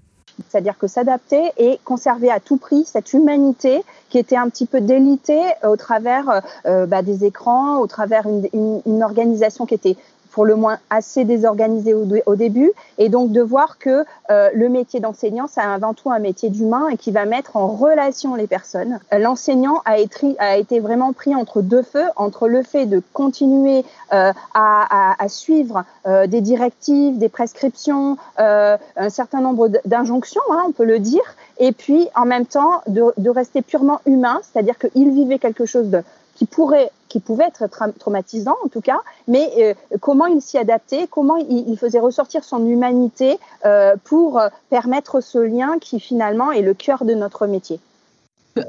C'est-à-dire 0.50 0.78
que 0.78 0.88
s'adapter 0.88 1.52
et 1.58 1.80
conserver 1.84 2.32
à 2.32 2.40
tout 2.40 2.58
prix 2.58 2.84
cette 2.86 3.14
humanité 3.14 3.84
qui 4.10 4.18
était 4.18 4.38
un 4.38 4.50
petit 4.50 4.66
peu 4.66 4.82
délitée 4.82 5.42
au 5.64 5.76
travers 5.76 6.42
euh, 6.66 6.86
bah, 6.86 7.02
des 7.02 7.26
écrans, 7.26 7.78
au 7.78 7.88
travers 7.88 8.28
une, 8.28 8.48
une, 8.54 8.82
une, 8.86 9.04
organisation 9.04 9.66
qui 9.66 9.74
était 9.74 9.96
pour 10.32 10.46
le 10.46 10.56
moins 10.56 10.80
assez 10.90 11.24
désorganisé 11.24 11.94
au, 11.94 12.36
début, 12.36 12.72
et 12.98 13.10
donc 13.10 13.32
de 13.32 13.42
voir 13.42 13.78
que 13.78 14.06
euh, 14.30 14.50
le 14.54 14.70
métier 14.70 15.00
d'enseignant, 15.00 15.48
c'est 15.48 15.62
avant 15.62 15.94
tout 15.94 16.12
un 16.12 16.20
métier 16.20 16.50
d'humain 16.50 16.88
et 16.90 16.98
qui 16.98 17.12
va 17.12 17.26
mettre 17.26 17.58
en 17.58 17.68
relation 17.68 18.36
les 18.36 18.48
personnes. 18.48 19.00
L'enseignant 19.12 19.82
a 19.86 19.96
a 20.40 20.58
été 20.58 20.80
vraiment 20.80 21.14
pris 21.14 21.36
entre 21.36 21.62
deux 21.62 21.84
feux, 21.84 22.08
entre 22.16 22.48
le 22.48 22.64
fait 22.64 22.86
de 22.86 23.02
continuer 23.14 23.84
euh, 24.14 24.32
à, 24.54 25.14
à, 25.14 25.24
à, 25.24 25.30
suivre 25.30 25.84
euh, 26.08 26.28
des 26.28 26.42
directives, 26.42 27.18
des 27.18 27.30
prescriptions, 27.30 28.18
euh, 28.40 28.78
un 28.96 29.10
certain 29.10 29.42
nombre 29.42 29.70
d'injonctions, 29.86 30.42
hein, 30.52 30.64
on 30.68 30.72
peut 30.72 30.86
le 30.86 31.00
dire, 31.00 31.24
et 31.60 31.72
puis 31.72 32.10
en 32.16 32.26
même 32.26 32.46
temps 32.46 32.82
de, 32.88 33.14
de 33.18 33.30
rester 33.30 33.62
purement 33.62 34.02
humain, 34.06 34.42
c'est-à-dire 34.44 34.78
qu'il 34.78 35.12
vivait 35.12 35.40
quelque 35.40 35.66
chose 35.66 35.90
de 35.90 36.04
qui 36.36 36.46
pourrait, 36.46 36.92
qui 37.12 37.20
pouvait 37.20 37.44
être 37.44 37.68
traumatisant 38.00 38.56
en 38.64 38.70
tout 38.70 38.80
cas, 38.80 39.02
mais 39.28 39.52
euh, 39.58 39.98
comment 40.00 40.28
il 40.28 40.42
s'y 40.42 40.58
adaptait, 40.58 41.08
comment 41.12 41.36
il, 41.36 41.78
faisait 41.78 42.00
ressortir 42.00 42.46
son 42.46 42.66
humanité 42.66 43.38
euh, 43.66 43.98
pour 44.06 44.40
euh, 44.40 44.48
permettre 44.70 45.20
ce 45.20 45.38
lien 45.38 45.78
qui 45.82 46.00
finalement 46.00 46.54
est 46.54 46.62
le 46.62 46.74
cœur 46.74 47.04
de 47.04 47.14
notre 47.14 47.48
métier. 47.48 47.82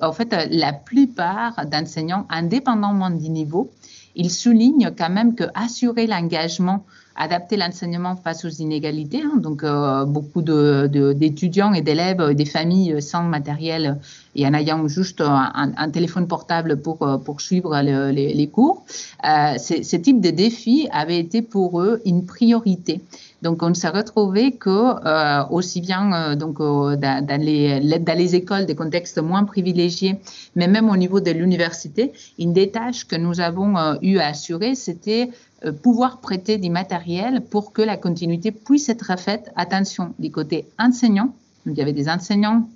En 0.01 0.13
fait, 0.13 0.35
la 0.51 0.73
plupart 0.73 1.67
d'enseignants, 1.67 2.27
indépendamment 2.31 3.11
du 3.11 3.29
niveau, 3.31 3.71
ils 4.17 4.31
soulignent 4.31 4.91
quand 4.97 5.11
même 5.11 5.37
que 5.37 5.45
assurer 5.55 6.09
l'engagement 6.09 6.85
adapter 7.16 7.57
l'enseignement 7.57 8.16
face 8.16 8.45
aux 8.45 8.49
inégalités. 8.49 9.23
Hein. 9.23 9.37
donc, 9.37 9.64
euh, 9.64 10.04
beaucoup 10.04 10.42
d'étudiants 10.42 11.71
de, 11.71 11.76
et 11.76 11.83
d'élèves, 11.83 12.21
euh, 12.21 12.35
des 12.35 12.45
familles 12.45 13.00
sans 13.02 13.25
matériel 13.25 13.99
et 14.35 14.47
en 14.47 14.54
ayant 14.54 14.88
juste 14.88 15.21
un, 15.21 15.90
téléphone 15.90 16.26
portable 16.26 16.81
pour 16.81 17.02
euh, 17.02 17.19
poursuivre 17.19 17.78
les, 17.81 18.33
les, 18.33 18.47
cours. 18.47 18.85
Euh, 19.25 19.59
ce 19.59 19.97
type 19.97 20.21
de 20.21 20.31
défi 20.31 20.88
avait 20.90 21.19
été 21.19 21.42
pour 21.42 21.83
eux 21.83 22.00
une 22.07 22.25
priorité. 22.25 23.00
Donc, 23.42 23.62
on 23.62 23.75
s'est 23.75 23.88
retrouvé 23.88 24.52
que 24.52 24.71
euh, 24.71 25.45
aussi 25.50 25.81
bien 25.81 26.12
euh, 26.12 26.35
donc 26.37 26.59
dans, 26.59 27.40
les, 27.40 27.81
dans 27.81 28.19
les 28.19 28.35
écoles 28.35 28.66
des 28.66 28.76
contextes 28.76 29.21
moins 29.21 29.45
privilégiés, 29.45 30.16
mais 30.57 30.69
même 30.69 30.88
au 30.88 30.97
niveau 30.97 31.21
de 31.21 31.31
l'université, 31.31 32.12
une 32.38 32.52
des 32.52 32.71
tâches 32.71 33.07
que 33.07 33.16
nous 33.16 33.40
avons 33.40 33.75
eu 34.00 34.19
à 34.19 34.28
assurer, 34.28 34.75
c'était 34.75 35.31
pouvoir 35.71 36.19
prêter 36.19 36.59
du 36.59 36.71
matériel 36.71 37.42
pour 37.42 37.73
que 37.73 37.83
la 37.83 37.97
continuité 37.97 38.50
puisse 38.50 38.88
être 38.88 39.19
faite. 39.19 39.52
Attention, 39.54 40.14
du 40.19 40.31
côté 40.31 40.66
enseignant, 40.78 41.35
il 41.66 41.75
y 41.75 41.81
avait 41.81 41.92
des 41.92 42.09
enseignants 42.09 42.66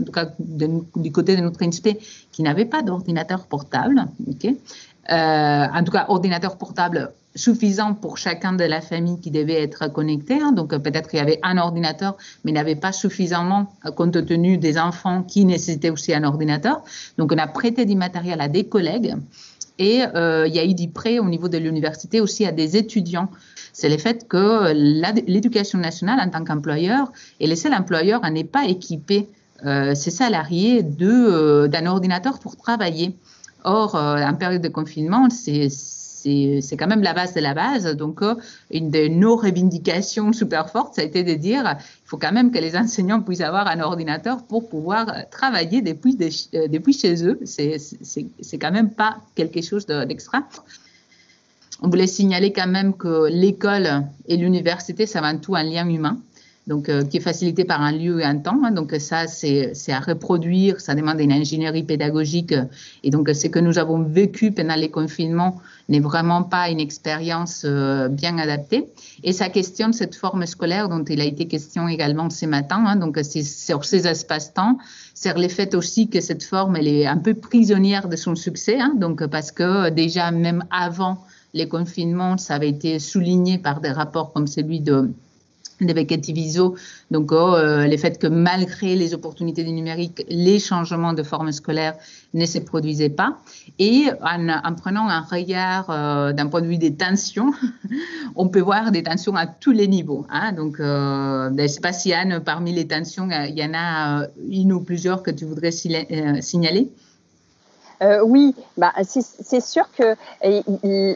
en 0.00 0.04
tout 0.04 0.12
cas 0.12 0.26
du 0.38 1.12
côté 1.12 1.36
de 1.36 1.42
notre 1.42 1.62
INSPE, 1.62 1.98
qui 2.32 2.42
n'avaient 2.42 2.64
pas 2.64 2.82
d'ordinateur 2.82 3.46
portable. 3.46 4.06
Euh, 5.10 5.66
en 5.74 5.84
tout 5.84 5.92
cas, 5.92 6.06
ordinateur 6.08 6.56
portable 6.56 7.12
suffisant 7.38 7.94
pour 7.94 8.18
chacun 8.18 8.52
de 8.52 8.64
la 8.64 8.80
famille 8.80 9.20
qui 9.20 9.30
devait 9.30 9.62
être 9.62 9.90
connecté. 9.92 10.38
Hein. 10.40 10.52
Donc 10.52 10.76
peut-être 10.76 11.08
qu'il 11.08 11.18
y 11.18 11.22
avait 11.22 11.40
un 11.42 11.58
ordinateur, 11.58 12.16
mais 12.44 12.50
il 12.50 12.54
n'y 12.54 12.60
avait 12.60 12.76
pas 12.76 12.92
suffisamment 12.92 13.72
euh, 13.86 13.90
compte 13.90 14.24
tenu 14.26 14.58
des 14.58 14.78
enfants 14.78 15.22
qui 15.22 15.44
nécessitaient 15.44 15.90
aussi 15.90 16.12
un 16.12 16.24
ordinateur. 16.24 16.82
Donc 17.16 17.32
on 17.32 17.38
a 17.38 17.46
prêté 17.46 17.84
du 17.84 17.94
matériel 17.94 18.40
à 18.40 18.48
des 18.48 18.64
collègues 18.64 19.14
et 19.78 20.02
euh, 20.14 20.46
il 20.48 20.54
y 20.54 20.58
a 20.58 20.64
eu 20.64 20.74
du 20.74 20.88
prêt 20.88 21.18
au 21.18 21.28
niveau 21.28 21.48
de 21.48 21.58
l'université 21.58 22.20
aussi 22.20 22.44
à 22.44 22.52
des 22.52 22.76
étudiants. 22.76 23.28
C'est 23.72 23.88
le 23.88 23.96
fait 23.96 24.26
que 24.26 24.72
l'éducation 25.28 25.78
nationale 25.78 26.18
en 26.20 26.28
tant 26.30 26.44
qu'employeur 26.44 27.12
est 27.40 27.46
le 27.46 27.54
seul 27.54 27.72
employeur 27.74 28.24
à 28.24 28.30
n'est 28.30 28.42
pas 28.42 28.66
équipé 28.66 29.28
euh, 29.66 29.94
ses 29.96 30.12
salariés 30.12 30.84
euh, 31.02 31.66
d'un 31.66 31.86
ordinateur 31.86 32.38
pour 32.38 32.56
travailler. 32.56 33.16
Or, 33.64 33.96
euh, 33.96 34.22
en 34.22 34.34
période 34.34 34.62
de 34.62 34.68
confinement, 34.68 35.28
c'est 35.30 35.68
c'est 36.22 36.76
quand 36.76 36.86
même 36.86 37.02
la 37.02 37.14
base 37.14 37.34
de 37.34 37.40
la 37.40 37.54
base. 37.54 37.84
Donc, 37.96 38.22
euh, 38.22 38.34
une 38.70 38.90
de 38.90 39.08
nos 39.08 39.36
revendications 39.36 40.32
super 40.32 40.70
fortes, 40.70 40.94
ça 40.94 41.02
a 41.02 41.04
été 41.04 41.22
de 41.22 41.34
dire 41.34 41.76
il 41.78 42.08
faut 42.08 42.16
quand 42.16 42.32
même 42.32 42.50
que 42.50 42.58
les 42.58 42.76
enseignants 42.76 43.20
puissent 43.20 43.40
avoir 43.40 43.66
un 43.68 43.80
ordinateur 43.80 44.42
pour 44.44 44.68
pouvoir 44.68 45.06
travailler 45.30 45.82
depuis, 45.82 46.16
euh, 46.54 46.68
depuis 46.68 46.92
chez 46.92 47.24
eux. 47.24 47.38
C'est 47.44 48.58
quand 48.58 48.72
même 48.72 48.90
pas 48.90 49.18
quelque 49.34 49.62
chose 49.62 49.86
d'extra. 49.86 50.42
On 51.80 51.88
voulait 51.88 52.08
signaler 52.08 52.52
quand 52.52 52.66
même 52.66 52.94
que 52.94 53.28
l'école 53.30 54.04
et 54.26 54.36
l'université, 54.36 55.06
c'est 55.06 55.18
avant 55.18 55.38
tout 55.38 55.54
un 55.54 55.62
lien 55.62 55.88
humain 55.88 56.18
donc 56.68 56.90
euh, 56.90 57.02
qui 57.02 57.16
est 57.16 57.20
facilité 57.20 57.64
par 57.64 57.80
un 57.80 57.92
lieu 57.92 58.20
et 58.20 58.24
un 58.24 58.36
temps. 58.36 58.60
Hein. 58.62 58.70
donc 58.70 58.94
ça, 59.00 59.26
c'est 59.26 59.72
à 59.88 60.00
reproduire, 60.00 60.80
ça 60.80 60.94
demande 60.94 61.18
une 61.20 61.32
ingénierie 61.32 61.82
pédagogique. 61.82 62.54
Et 63.02 63.10
donc 63.10 63.30
ce 63.30 63.48
que 63.48 63.58
nous 63.58 63.78
avons 63.78 64.02
vécu 64.02 64.52
pendant 64.52 64.76
les 64.76 64.90
confinements 64.90 65.60
n'est 65.88 66.00
vraiment 66.00 66.42
pas 66.42 66.68
une 66.68 66.78
expérience 66.78 67.62
euh, 67.64 68.08
bien 68.08 68.36
adaptée. 68.36 68.86
Et 69.24 69.32
ça 69.32 69.48
questionne 69.48 69.94
cette 69.94 70.14
forme 70.14 70.44
scolaire 70.44 70.90
dont 70.90 71.02
il 71.02 71.20
a 71.22 71.24
été 71.24 71.46
question 71.46 71.88
également 71.88 72.28
ce 72.28 72.44
matin. 72.44 72.84
Hein. 72.86 72.96
donc 72.96 73.18
c'est 73.22 73.42
sur 73.42 73.86
ces 73.86 74.06
espaces-temps, 74.06 74.76
c'est 75.14 75.36
le 75.36 75.48
fait 75.48 75.74
aussi 75.74 76.08
que 76.08 76.20
cette 76.20 76.44
forme, 76.44 76.76
elle 76.76 76.88
est 76.88 77.06
un 77.06 77.16
peu 77.16 77.32
prisonnière 77.32 78.08
de 78.08 78.16
son 78.16 78.36
succès. 78.36 78.78
Hein. 78.78 78.92
donc 78.96 79.26
parce 79.26 79.52
que 79.52 79.88
déjà 79.88 80.30
même 80.30 80.64
avant 80.70 81.24
les 81.54 81.66
confinements, 81.66 82.36
ça 82.36 82.56
avait 82.56 82.68
été 82.68 82.98
souligné 82.98 83.56
par 83.56 83.80
des 83.80 83.90
rapports 83.90 84.34
comme 84.34 84.46
celui 84.46 84.80
de 84.80 85.10
de 85.80 86.32
Viso, 86.32 86.76
donc 87.10 87.30
oh, 87.32 87.54
euh, 87.54 87.86
le 87.86 87.96
fait 87.96 88.18
que 88.18 88.26
malgré 88.26 88.96
les 88.96 89.14
opportunités 89.14 89.64
du 89.64 89.72
numérique, 89.72 90.24
les 90.28 90.58
changements 90.58 91.12
de 91.12 91.22
forme 91.22 91.52
scolaire 91.52 91.94
ne 92.34 92.44
se 92.46 92.58
produisaient 92.58 93.08
pas. 93.08 93.38
Et 93.78 94.06
en, 94.22 94.74
prenant 94.74 95.08
un 95.08 95.20
regard 95.20 95.90
euh, 95.90 96.32
d'un 96.32 96.46
point 96.48 96.60
de 96.60 96.66
vue 96.66 96.78
des 96.78 96.94
tensions, 96.94 97.52
on 98.36 98.48
peut 98.48 98.60
voir 98.60 98.90
des 98.90 99.02
tensions 99.02 99.36
à 99.36 99.46
tous 99.46 99.72
les 99.72 99.88
niveaux. 99.88 100.26
Hein. 100.30 100.52
Donc, 100.52 100.80
euh, 100.80 101.48
ben, 101.50 101.58
je 101.58 101.62
ne 101.62 101.68
sais 101.68 101.80
pas 101.80 101.92
si 101.92 102.12
Anne, 102.12 102.40
parmi 102.44 102.72
les 102.72 102.86
tensions, 102.86 103.28
il 103.30 103.58
y 103.58 103.64
en 103.64 103.74
a 103.74 104.26
une 104.50 104.72
ou 104.72 104.80
plusieurs 104.80 105.22
que 105.22 105.30
tu 105.30 105.44
voudrais 105.44 105.70
signaler? 105.70 106.90
Euh, 108.02 108.20
oui, 108.22 108.54
bah, 108.76 108.92
c'est 109.02 109.60
sûr 109.60 109.84
que 109.96 110.14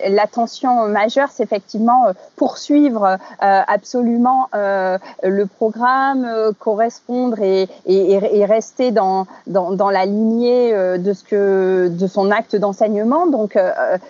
l'attention 0.08 0.88
majeure, 0.88 1.28
c'est 1.30 1.42
effectivement 1.42 2.08
euh, 2.08 2.12
poursuivre 2.36 3.04
euh, 3.04 3.16
absolument 3.40 4.48
euh, 4.54 4.98
le 5.22 5.46
programme, 5.46 6.24
euh, 6.24 6.52
correspondre 6.58 7.40
et, 7.40 7.68
et, 7.86 8.38
et 8.38 8.44
rester 8.44 8.90
dans, 8.90 9.26
dans, 9.46 9.72
dans, 9.72 9.90
la 9.90 10.06
lignée 10.06 10.72
de, 10.72 11.12
ce 11.12 11.22
que, 11.24 11.88
de 11.88 12.06
son 12.06 12.30
acte 12.30 12.56
d'enseignement. 12.56 13.26
Donc, 13.26 13.58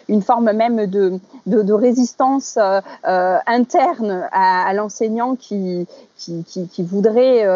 une 0.08 0.22
forme 0.22 0.52
même 0.52 0.86
de, 0.86 1.18
de, 1.46 1.62
de 1.62 1.72
résistance 1.72 2.58
interne 3.04 4.28
à, 4.32 4.68
à 4.68 4.72
l'enseignant 4.72 5.34
qui, 5.34 5.86
qui, 6.22 6.82
voudrait, 6.82 7.46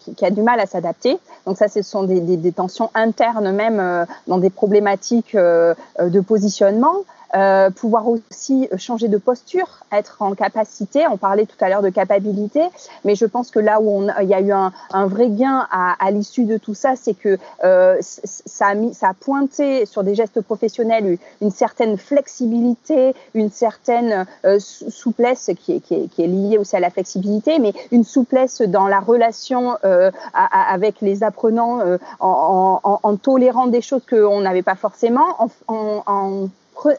qui, 0.00 0.14
qui, 0.14 0.24
a 0.24 0.30
du 0.30 0.42
mal 0.42 0.60
à 0.60 0.66
s'adapter. 0.66 1.18
Donc 1.46 1.56
ça, 1.56 1.68
ce 1.68 1.82
sont 1.82 2.02
des, 2.04 2.52
tensions 2.52 2.90
internes 2.94 3.52
même 3.52 4.06
dans 4.26 4.38
des 4.38 4.50
problématiques 4.50 5.34
euh, 5.34 5.74
de 6.00 6.20
positionnement. 6.20 7.04
Euh, 7.34 7.70
pouvoir 7.70 8.08
aussi 8.08 8.68
changer 8.76 9.08
de 9.08 9.16
posture, 9.16 9.84
être 9.90 10.18
en 10.20 10.34
capacité. 10.34 11.06
On 11.10 11.16
parlait 11.16 11.46
tout 11.46 11.56
à 11.60 11.70
l'heure 11.70 11.80
de 11.80 11.88
capacité, 11.88 12.60
mais 13.04 13.14
je 13.14 13.24
pense 13.24 13.50
que 13.50 13.58
là 13.58 13.80
où 13.80 14.06
il 14.20 14.28
y 14.28 14.34
a 14.34 14.40
eu 14.40 14.52
un, 14.52 14.72
un 14.92 15.06
vrai 15.06 15.28
gain 15.28 15.66
à, 15.70 15.96
à 15.98 16.10
l'issue 16.10 16.44
de 16.44 16.58
tout 16.58 16.74
ça, 16.74 16.94
c'est 16.94 17.14
que 17.14 17.38
euh, 17.64 17.96
ça, 18.02 18.66
a 18.66 18.74
mis, 18.74 18.92
ça 18.92 19.08
a 19.08 19.14
pointé 19.14 19.86
sur 19.86 20.04
des 20.04 20.14
gestes 20.14 20.42
professionnels 20.42 21.18
une 21.40 21.50
certaine 21.50 21.96
flexibilité, 21.96 23.14
une 23.34 23.50
certaine 23.50 24.26
euh, 24.44 24.58
souplesse 24.58 25.50
qui 25.60 25.72
est, 25.72 25.80
qui, 25.80 25.94
est, 25.94 26.08
qui 26.08 26.22
est, 26.22 26.26
liée 26.26 26.58
aussi 26.58 26.76
à 26.76 26.80
la 26.80 26.90
flexibilité, 26.90 27.58
mais 27.58 27.72
une 27.90 28.04
souplesse 28.04 28.62
dans 28.62 28.88
la 28.88 29.00
relation 29.00 29.76
euh, 29.84 30.10
avec 30.34 31.00
les 31.00 31.22
apprenants 31.22 31.80
euh, 31.80 31.98
en, 32.20 32.80
en, 32.82 33.00
en, 33.02 33.16
tolérant 33.16 33.66
des 33.66 33.80
choses 33.80 34.02
qu'on 34.08 34.40
n'avait 34.40 34.62
pas 34.62 34.74
forcément, 34.74 35.50
en, 35.68 36.48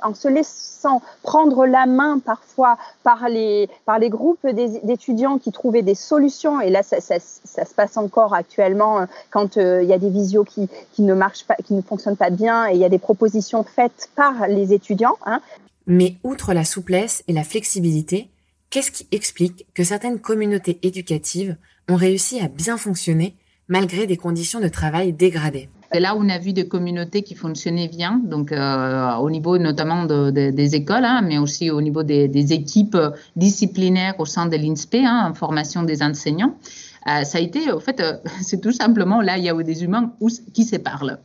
en 0.02 0.14
se 0.14 0.28
laissant 0.28 1.02
prendre 1.22 1.66
la 1.66 1.86
main 1.86 2.20
parfois 2.20 2.78
par 3.04 3.30
les, 3.30 3.70
par 3.86 4.00
les 4.00 4.10
groupes 4.10 4.46
d'étudiants 4.46 5.38
qui 5.38 5.52
trouvaient 5.52 5.82
des 5.82 5.96
solutions. 5.96 6.62
Et 6.62 6.70
là, 6.70 6.84
ça, 6.84 7.00
se 7.00 7.74
passe 7.76 7.98
encore 7.98 8.34
actuellement 8.34 9.02
euh, 9.02 9.06
quand 9.30 9.58
euh, 9.58 9.84
il 9.84 9.90
y 9.90 9.94
a 9.94 9.98
des 9.98 10.10
visios 10.10 10.44
qui, 10.44 10.70
qui, 10.94 11.02
ne 11.02 11.14
marchent 11.14 11.46
pas, 11.46 11.56
qui 11.56 11.74
ne 11.74 11.82
fonctionnent 11.82 12.18
pas 12.18 12.30
bien 12.30 12.70
et 12.70 12.74
il 12.74 12.80
y 12.80 12.86
a 12.86 12.90
des 12.90 13.00
propositions 13.00 13.64
faites 13.64 14.10
par 14.16 14.48
les 14.48 14.74
étudiants. 14.74 15.18
Hein. 15.26 15.42
Mais 15.88 16.16
outre 16.24 16.54
la 16.54 16.64
souplesse 16.64 17.24
et 17.28 17.34
la 17.34 17.44
flexibilité, 17.44 18.30
qu'est-ce 18.70 18.92
qui 18.92 19.08
explique 19.12 19.66
que 19.74 19.84
certaines 19.84 20.20
communautés 20.20 20.80
éducatives 20.82 21.58
ont 21.90 21.96
réussi 21.96 22.40
à 22.40 22.48
bien 22.48 22.78
fonctionner 22.78 23.36
malgré 23.68 24.08
des 24.08 24.18
conditions 24.18 24.60
de 24.60 24.68
travail 24.68 25.14
dégradées 25.14 25.70
c'est 25.94 26.00
là 26.00 26.16
où 26.16 26.24
on 26.24 26.30
a 26.30 26.40
vu 26.40 26.54
des 26.54 26.68
communautés 26.68 27.22
qui 27.22 27.36
fonctionnaient 27.36 27.88
bien, 27.88 28.20
donc 28.24 28.52
euh, 28.52 29.14
au 29.18 29.30
niveau 29.30 29.60
notamment 29.60 30.06
de, 30.06 30.32
de, 30.32 30.50
des 30.50 30.74
écoles, 30.74 31.06
hein, 31.06 31.22
mais 31.24 31.38
aussi 31.38 31.70
au 31.70 31.82
niveau 31.82 32.02
des, 32.02 32.54
équipes 32.54 32.98
disciplinaires 33.36 34.16
au 34.18 34.26
sein 34.26 34.48
de 34.48 34.58
l'INSPE, 34.58 35.04
hein, 35.06 35.28
en 35.30 35.36
formation 35.36 35.84
des 35.84 36.02
enseignants. 36.02 36.58
Euh, 37.08 37.24
ça 37.24 37.38
a 37.38 37.42
été, 37.42 37.72
en 37.72 37.80
fait, 37.80 38.00
euh, 38.00 38.18
c'est 38.42 38.60
tout 38.60 38.72
simplement 38.72 39.22
là, 39.22 39.38
il 39.38 39.44
y 39.44 39.50
a 39.50 39.54
des 39.54 39.84
humains 39.84 40.14
qui 40.54 40.64
se 40.64 40.78
parlent. 40.78 41.20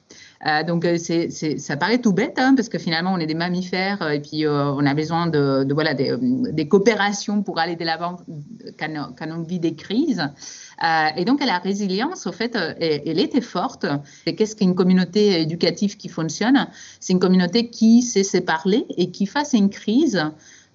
Euh, 0.47 0.63
donc, 0.63 0.87
c'est, 0.99 1.31
ça 1.31 1.77
paraît 1.77 1.99
tout 1.99 2.13
bête, 2.13 2.39
hein, 2.39 2.55
parce 2.55 2.69
que 2.69 2.79
finalement, 2.79 3.13
on 3.13 3.19
est 3.19 3.27
des 3.27 3.35
mammifères 3.35 4.09
et 4.11 4.21
puis 4.21 4.47
on 4.47 4.87
a 4.87 4.95
besoin 4.95 5.27
de, 5.27 5.65
de 5.65 5.75
voilà, 5.75 5.95
des, 5.95 6.15
des, 6.21 6.69
coopérations 6.69 7.43
pour 7.43 7.59
aller 7.59 7.75
de 7.75 7.85
l'avant 7.85 8.17
quand, 8.79 9.15
quand 9.19 9.27
on 9.31 9.43
vit 9.43 9.59
des 9.59 9.75
crises. 9.75 10.23
Euh, 10.85 11.07
et 11.17 11.25
donc, 11.25 11.45
la 11.45 11.59
résilience, 11.59 12.27
au 12.27 12.33
fait, 12.33 12.57
elle 12.57 13.19
était 13.19 13.41
forte. 13.41 13.87
Et 14.27 14.35
qu'est-ce 14.37 14.55
qu'une 14.55 14.75
communauté 14.75 15.41
éducative 15.41 15.97
qui 15.97 16.09
fonctionne? 16.09 16.69
C'est 17.01 17.13
une 17.13 17.19
communauté 17.19 17.69
qui 17.69 18.03
sait 18.03 18.23
se 18.23 18.39
parler 18.39 18.87
et 18.97 19.11
qui, 19.11 19.27
face 19.27 19.55
à 19.55 19.59
une 19.59 19.71
crise, 19.71 20.23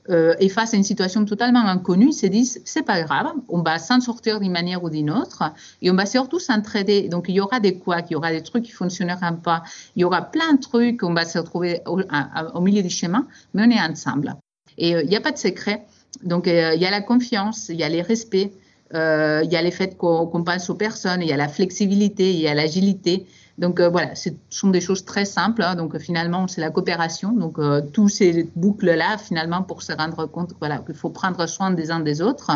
euh, 0.09 0.35
et 0.39 0.49
face 0.49 0.73
à 0.73 0.77
une 0.77 0.83
situation 0.83 1.23
totalement 1.25 1.65
inconnue, 1.65 2.09
ils 2.09 2.13
se 2.13 2.25
disent 2.25 2.61
c'est 2.65 2.83
pas 2.83 3.01
grave, 3.01 3.27
on 3.47 3.61
va 3.61 3.79
s'en 3.79 4.01
sortir 4.01 4.39
d'une 4.39 4.51
manière 4.51 4.83
ou 4.83 4.89
d'une 4.89 5.09
autre 5.09 5.43
et 5.81 5.89
on 5.91 5.95
va 5.95 6.05
surtout 6.05 6.39
s'entraider. 6.39 7.07
Donc 7.07 7.25
il 7.29 7.35
y 7.35 7.39
aura 7.39 7.59
des 7.59 7.77
couacs, 7.77 8.07
il 8.09 8.13
y 8.13 8.15
aura 8.15 8.31
des 8.31 8.43
trucs 8.43 8.63
qui 8.63 8.71
fonctionneront 8.71 9.37
pas, 9.37 9.63
il 9.95 10.01
y 10.01 10.03
aura 10.03 10.21
plein 10.21 10.53
de 10.53 10.59
trucs, 10.59 11.03
on 11.03 11.13
va 11.13 11.25
se 11.25 11.39
retrouver 11.39 11.81
au, 11.85 12.61
milieu 12.61 12.81
du 12.81 12.89
chemin, 12.89 13.27
mais 13.53 13.63
on 13.65 13.71
est 13.71 13.79
ensemble. 13.79 14.35
Et 14.77 14.95
euh, 14.95 15.03
il 15.03 15.09
n'y 15.09 15.15
a 15.15 15.21
pas 15.21 15.31
de 15.31 15.37
secret. 15.37 15.85
Donc 16.23 16.47
euh, 16.47 16.73
il 16.75 16.81
y 16.81 16.85
a 16.85 16.91
la 16.91 17.01
confiance, 17.01 17.69
il 17.69 17.75
y 17.75 17.83
a 17.83 17.89
les 17.89 18.01
respects, 18.01 18.51
euh, 18.93 19.41
il 19.43 19.51
y 19.51 19.55
a 19.55 19.61
les 19.61 19.71
faits 19.71 19.97
qu'on 19.97 20.43
pense 20.43 20.69
aux 20.69 20.75
personnes, 20.75 21.21
il 21.21 21.27
y 21.27 21.33
a 21.33 21.37
la 21.37 21.47
flexibilité, 21.47 22.31
il 22.31 22.39
y 22.39 22.47
a 22.47 22.53
l'agilité. 22.53 23.25
Donc 23.57 23.79
euh, 23.79 23.89
voilà, 23.89 24.15
ce 24.15 24.29
sont 24.49 24.69
des 24.69 24.81
choses 24.81 25.05
très 25.05 25.25
simples. 25.25 25.61
Hein. 25.61 25.75
donc 25.75 25.97
finalement, 25.99 26.47
c'est 26.47 26.61
la 26.61 26.71
coopération. 26.71 27.31
Donc 27.33 27.59
euh, 27.59 27.81
tous 27.81 28.09
ces 28.09 28.49
boucles-là, 28.55 29.17
finalement, 29.17 29.61
pour 29.61 29.83
se 29.83 29.93
rendre 29.93 30.25
compte 30.25 30.53
voilà, 30.59 30.79
qu'il 30.79 30.95
faut 30.95 31.09
prendre 31.09 31.45
soin 31.47 31.71
des 31.71 31.91
uns 31.91 31.99
des 31.99 32.21
autres 32.21 32.51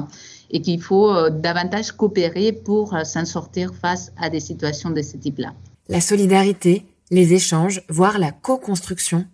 et 0.49 0.61
qu'il 0.61 0.81
faut 0.81 1.11
euh, 1.13 1.29
davantage 1.29 1.91
coopérer 1.91 2.51
pour 2.51 2.95
s'en 3.03 3.25
sortir 3.25 3.73
face 3.75 4.11
à 4.17 4.29
des 4.29 4.39
situations 4.39 4.89
de 4.89 5.01
ce 5.01 5.17
type-là. 5.17 5.53
La 5.87 6.01
solidarité, 6.01 6.85
les 7.11 7.33
échanges, 7.33 7.83
voire 7.89 8.17
la 8.17 8.31
co-construction, 8.31 9.25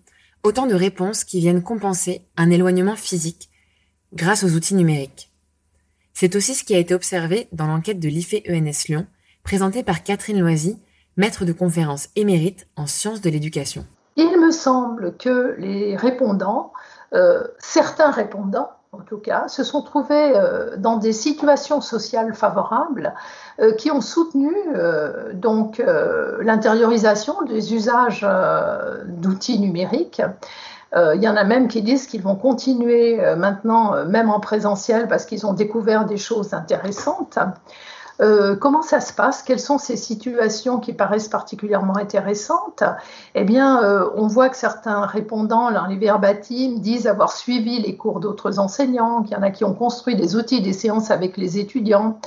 autant 0.43 0.67
de 0.67 0.75
réponses 0.75 1.23
qui 1.23 1.39
viennent 1.39 1.63
compenser 1.63 2.21
un 2.35 2.49
éloignement 2.49 2.95
physique 2.95 3.49
grâce 4.13 4.43
aux 4.43 4.53
outils 4.53 4.75
numériques. 4.75 5.32
C'est 6.13 6.35
aussi 6.35 6.53
ce 6.53 6.63
qui 6.63 6.75
a 6.75 6.79
été 6.79 6.93
observé 6.93 7.47
dans 7.51 7.65
l'enquête 7.65 7.99
de 7.99 8.07
l'IFE 8.07 8.43
ENS 8.47 8.87
Lyon, 8.87 9.07
présentée 9.43 9.83
par 9.83 10.03
Catherine 10.03 10.39
Loisy, 10.39 10.79
maître 11.17 11.43
de 11.43 11.53
conférence 11.53 12.09
émérite 12.15 12.67
en 12.75 12.85
sciences 12.85 13.21
de 13.21 13.29
l'éducation. 13.31 13.85
Il 14.15 14.39
me 14.39 14.51
semble 14.51 15.17
que 15.17 15.55
les 15.57 15.95
répondants, 15.95 16.71
euh, 17.13 17.43
certains 17.57 18.11
répondants 18.11 18.69
en 18.91 18.99
tout 18.99 19.17
cas, 19.17 19.47
se 19.47 19.63
sont 19.63 19.81
trouvés 19.81 20.33
euh, 20.35 20.77
dans 20.77 20.97
des 20.97 21.13
situations 21.13 21.81
sociales 21.81 22.35
favorables 22.35 23.15
euh, 23.59 23.73
qui 23.73 23.89
ont 23.89 24.01
soutenu 24.01 24.53
donc 25.33 25.83
l'intériorisation 26.41 27.41
des 27.41 27.73
usages 27.73 28.25
d'outils 29.07 29.59
numériques. 29.59 30.21
Il 30.95 31.21
y 31.21 31.27
en 31.27 31.35
a 31.35 31.43
même 31.43 31.67
qui 31.67 31.81
disent 31.81 32.05
qu'ils 32.05 32.21
vont 32.21 32.35
continuer 32.35 33.19
maintenant, 33.35 34.05
même 34.05 34.29
en 34.29 34.39
présentiel, 34.39 35.07
parce 35.07 35.25
qu'ils 35.25 35.45
ont 35.45 35.53
découvert 35.53 36.05
des 36.05 36.17
choses 36.17 36.53
intéressantes. 36.53 37.39
Euh, 38.21 38.55
comment 38.55 38.83
ça 38.83 39.01
se 39.01 39.11
passe? 39.11 39.41
Quelles 39.41 39.59
sont 39.59 39.77
ces 39.77 39.97
situations 39.97 40.79
qui 40.79 40.93
paraissent 40.93 41.27
particulièrement 41.27 41.97
intéressantes? 41.97 42.83
Eh 43.33 43.43
bien, 43.43 43.83
euh, 43.83 44.09
on 44.15 44.27
voit 44.27 44.49
que 44.49 44.57
certains 44.57 45.05
répondants 45.05 45.71
dans 45.71 45.87
les 45.87 45.97
verbatims 45.97 46.79
disent 46.79 47.07
avoir 47.07 47.31
suivi 47.31 47.79
les 47.79 47.97
cours 47.97 48.19
d'autres 48.19 48.59
enseignants, 48.59 49.23
qu'il 49.23 49.35
y 49.35 49.39
en 49.39 49.41
a 49.41 49.49
qui 49.49 49.63
ont 49.63 49.73
construit 49.73 50.15
des 50.15 50.35
outils, 50.35 50.61
des 50.61 50.73
séances 50.73 51.09
avec 51.09 51.37
les 51.37 51.57
étudiants, 51.57 52.19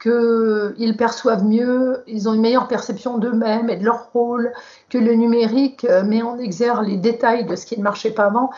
qu'ils 0.00 0.96
perçoivent 0.96 1.44
mieux, 1.44 2.02
ils 2.06 2.28
ont 2.28 2.34
une 2.34 2.40
meilleure 2.40 2.68
perception 2.68 3.18
d'eux-mêmes 3.18 3.70
et 3.70 3.76
de 3.76 3.84
leur 3.84 4.10
rôle, 4.12 4.52
que 4.90 4.98
le 4.98 5.14
numérique 5.14 5.84
euh, 5.84 6.02
met 6.04 6.22
en 6.22 6.38
exergue 6.38 6.86
les 6.86 6.96
détails 6.96 7.44
de 7.44 7.56
ce 7.56 7.66
qui 7.66 7.78
ne 7.78 7.82
marchait 7.82 8.10
pas 8.10 8.26
avant. 8.26 8.50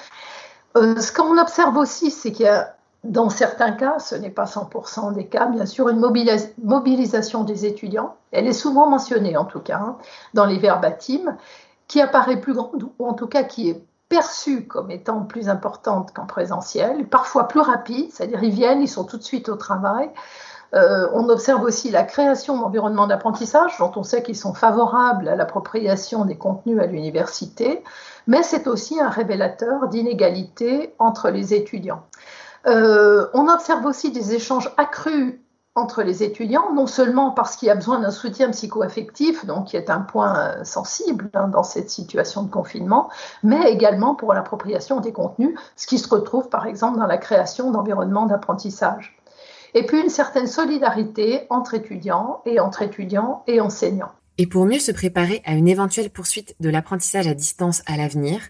ce 0.75 1.13
qu'on 1.13 1.39
observe 1.39 1.77
aussi, 1.77 2.11
c'est 2.11 2.33
qu'il 2.33 2.47
y 2.47 2.49
a 2.49 2.75
dans 3.05 3.31
certains 3.31 3.73
cas, 3.73 3.99
ce 3.99 4.15
n'est 4.15 4.31
pas 4.31 4.45
100% 4.45 5.15
des 5.15 5.27
cas, 5.27 5.47
bien 5.47 5.67
sûr, 5.67 5.89
une 5.89 6.01
mobilisation 6.01 7.45
des 7.45 7.65
étudiants, 7.65 8.17
elle 8.33 8.47
est 8.47 8.53
souvent 8.53 8.89
mentionnée 8.89 9.37
en 9.37 9.45
tout 9.45 9.61
cas 9.61 9.79
hein, 9.79 9.99
dans 10.35 10.45
les 10.45 10.59
verbatims, 10.59 11.37
qui 11.87 12.01
apparaît 12.01 12.41
plus 12.41 12.55
grande, 12.55 12.89
ou 12.99 13.07
en 13.07 13.15
tout 13.15 13.29
cas 13.29 13.45
qui 13.45 13.71
est 13.71 13.83
perçue 14.09 14.67
comme 14.67 14.91
étant 14.91 15.23
plus 15.23 15.49
importante 15.49 16.13
qu'en 16.13 16.27
présentiel, 16.27 17.07
parfois 17.07 17.47
plus 17.47 17.61
rapide, 17.61 18.11
c'est-à-dire 18.13 18.43
ils 18.43 18.53
viennent, 18.53 18.83
ils 18.83 18.89
sont 18.89 19.05
tout 19.05 19.19
de 19.19 19.23
suite 19.23 19.49
au 19.49 19.57
travail. 19.57 20.11
Euh, 20.75 21.09
on 21.15 21.29
observe 21.29 21.63
aussi 21.63 21.91
la 21.91 22.03
création 22.03 22.59
d'environnements 22.59 23.07
d'apprentissage 23.07 23.79
dont 23.79 23.93
on 23.97 24.03
sait 24.03 24.23
qu'ils 24.23 24.37
sont 24.37 24.53
favorables 24.53 25.29
à 25.29 25.37
l'appropriation 25.37 26.25
des 26.25 26.37
contenus 26.37 26.81
à 26.81 26.87
l'université, 26.87 27.83
mais 28.27 28.43
c'est 28.43 28.67
aussi 28.67 29.01
un 29.01 29.09
révélateur 29.09 29.89
d'inégalité 29.89 30.95
entre 30.99 31.31
les 31.31 31.55
étudiants. 31.55 32.03
Euh, 32.67 33.29
on 33.33 33.49
observe 33.49 33.87
aussi 33.87 34.11
des 34.11 34.35
échanges 34.35 34.71
accrus 34.77 35.41
entre 35.75 36.03
les 36.03 36.23
étudiants, 36.23 36.73
non 36.75 36.87
seulement 36.87 37.31
parce 37.31 37.57
qu'il 37.57 37.69
y 37.69 37.71
a 37.71 37.75
besoin 37.75 38.01
d'un 38.01 38.11
soutien 38.11 38.51
psychoaffectif, 38.51 39.47
donc 39.47 39.69
qui 39.69 39.77
est 39.77 39.91
un 39.91 40.01
point 40.01 40.37
euh, 40.39 40.65
sensible 40.65 41.31
hein, 41.35 41.49
dans 41.49 41.63
cette 41.63 41.89
situation 41.89 42.43
de 42.43 42.51
confinement, 42.51 43.11
mais 43.43 43.71
également 43.71 44.15
pour 44.15 44.35
l'appropriation 44.35 45.01
des 45.01 45.13
contenus, 45.13 45.59
ce 45.77 45.87
qui 45.87 45.99
se 45.99 46.09
retrouve 46.09 46.49
par 46.49 46.67
exemple 46.67 46.99
dans 46.99 47.07
la 47.07 47.19
création 47.19 47.71
d'environnements 47.71 48.27
d'apprentissage. 48.27 49.18
Et 49.75 49.85
puis 49.85 50.01
une 50.01 50.09
certaine 50.09 50.47
solidarité 50.47 51.47
entre 51.51 51.75
étudiants 51.75 52.43
et 52.47 52.61
entre 52.61 52.83
étudiants 52.83 53.43
et 53.47 53.61
enseignants. 53.61 54.13
Et 54.39 54.47
pour 54.47 54.67
mieux 54.67 54.79
se 54.79 54.93
préparer 54.93 55.43
à 55.45 55.55
une 55.55 55.69
éventuelle 55.69 56.11
poursuite 56.11 56.55
de 56.61 56.71
l'apprentissage 56.71 57.27
à 57.27 57.35
distance 57.35 57.83
à 57.87 57.97
l'avenir, 57.97 58.41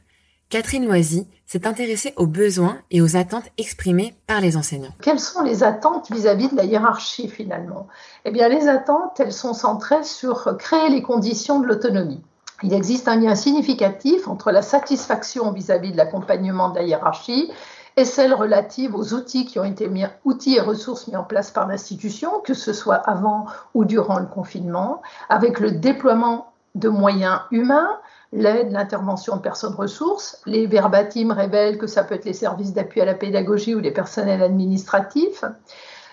Catherine 0.50 0.86
Loisy 0.86 1.26
s'est 1.46 1.66
intéressée 1.66 2.14
aux 2.16 2.26
besoins 2.26 2.78
et 2.90 3.02
aux 3.02 3.16
attentes 3.16 3.50
exprimées 3.58 4.14
par 4.26 4.40
les 4.40 4.56
enseignants. 4.56 4.94
Quelles 5.02 5.20
sont 5.20 5.42
les 5.42 5.62
attentes 5.62 6.10
vis-à-vis 6.10 6.50
de 6.50 6.56
la 6.56 6.64
hiérarchie 6.64 7.28
finalement? 7.28 7.86
Eh 8.24 8.30
bien, 8.30 8.48
les 8.48 8.66
attentes, 8.66 9.20
elles 9.20 9.32
sont 9.32 9.52
centrées 9.52 10.04
sur 10.04 10.56
créer 10.58 10.88
les 10.88 11.02
conditions 11.02 11.60
de 11.60 11.66
l'autonomie. 11.66 12.22
Il 12.62 12.72
existe 12.72 13.08
un 13.08 13.16
lien 13.16 13.34
significatif 13.34 14.26
entre 14.26 14.50
la 14.50 14.62
satisfaction 14.62 15.52
vis-à-vis 15.52 15.92
de 15.92 15.96
l'accompagnement 15.96 16.70
de 16.70 16.76
la 16.76 16.82
hiérarchie 16.82 17.52
et 17.98 18.04
celle 18.04 18.32
relative 18.32 18.94
aux 18.94 19.12
outils 19.12 19.44
qui 19.44 19.58
ont 19.58 19.64
été 19.64 19.88
mis, 19.88 20.04
outils 20.24 20.54
et 20.54 20.60
ressources 20.60 21.08
mis 21.08 21.16
en 21.16 21.24
place 21.24 21.50
par 21.50 21.66
l'institution, 21.66 22.38
que 22.44 22.54
ce 22.54 22.72
soit 22.72 22.94
avant 22.94 23.46
ou 23.74 23.84
durant 23.84 24.20
le 24.20 24.26
confinement, 24.26 25.02
avec 25.28 25.58
le 25.58 25.72
déploiement 25.72 26.52
de 26.76 26.88
moyens 26.88 27.40
humains, 27.50 27.98
l'aide, 28.32 28.70
l'intervention 28.70 29.34
de 29.34 29.40
personnes 29.40 29.74
ressources. 29.74 30.40
Les 30.46 30.68
verbatims 30.68 31.32
révèlent 31.32 31.76
que 31.76 31.88
ça 31.88 32.04
peut 32.04 32.14
être 32.14 32.24
les 32.24 32.34
services 32.34 32.72
d'appui 32.72 33.00
à 33.00 33.04
la 33.04 33.14
pédagogie 33.14 33.74
ou 33.74 33.80
les 33.80 33.90
personnels 33.90 34.44
administratifs. 34.44 35.42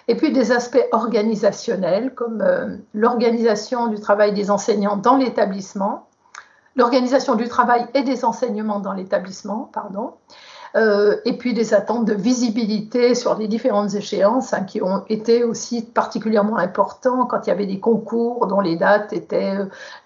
Et 0.07 0.15
puis 0.15 0.31
des 0.31 0.51
aspects 0.51 0.87
organisationnels 0.91 2.15
comme 2.15 2.41
euh, 2.41 2.77
l'organisation 2.95 3.87
du 3.87 3.99
travail 3.99 4.33
des 4.33 4.49
enseignants 4.49 4.97
dans 4.97 5.17
l'établissement, 5.17 6.07
l'organisation 6.75 7.35
du 7.35 7.47
travail 7.47 7.85
et 7.93 8.01
des 8.01 8.25
enseignements 8.25 8.79
dans 8.79 8.93
l'établissement, 8.93 9.69
pardon, 9.71 10.13
euh, 10.75 11.15
et 11.23 11.37
puis 11.37 11.53
des 11.53 11.73
attentes 11.73 12.05
de 12.05 12.13
visibilité 12.13 13.15
sur 13.15 13.37
les 13.37 13.47
différentes 13.47 13.93
échéances 13.93 14.53
hein, 14.53 14.63
qui 14.63 14.81
ont 14.81 15.05
été 15.07 15.45
aussi 15.45 15.81
particulièrement 15.83 16.57
importantes 16.57 17.29
quand 17.29 17.45
il 17.45 17.49
y 17.49 17.53
avait 17.53 17.65
des 17.65 17.79
concours 17.79 18.47
dont 18.47 18.59
les 18.59 18.75
dates 18.75 19.13
étaient, 19.13 19.57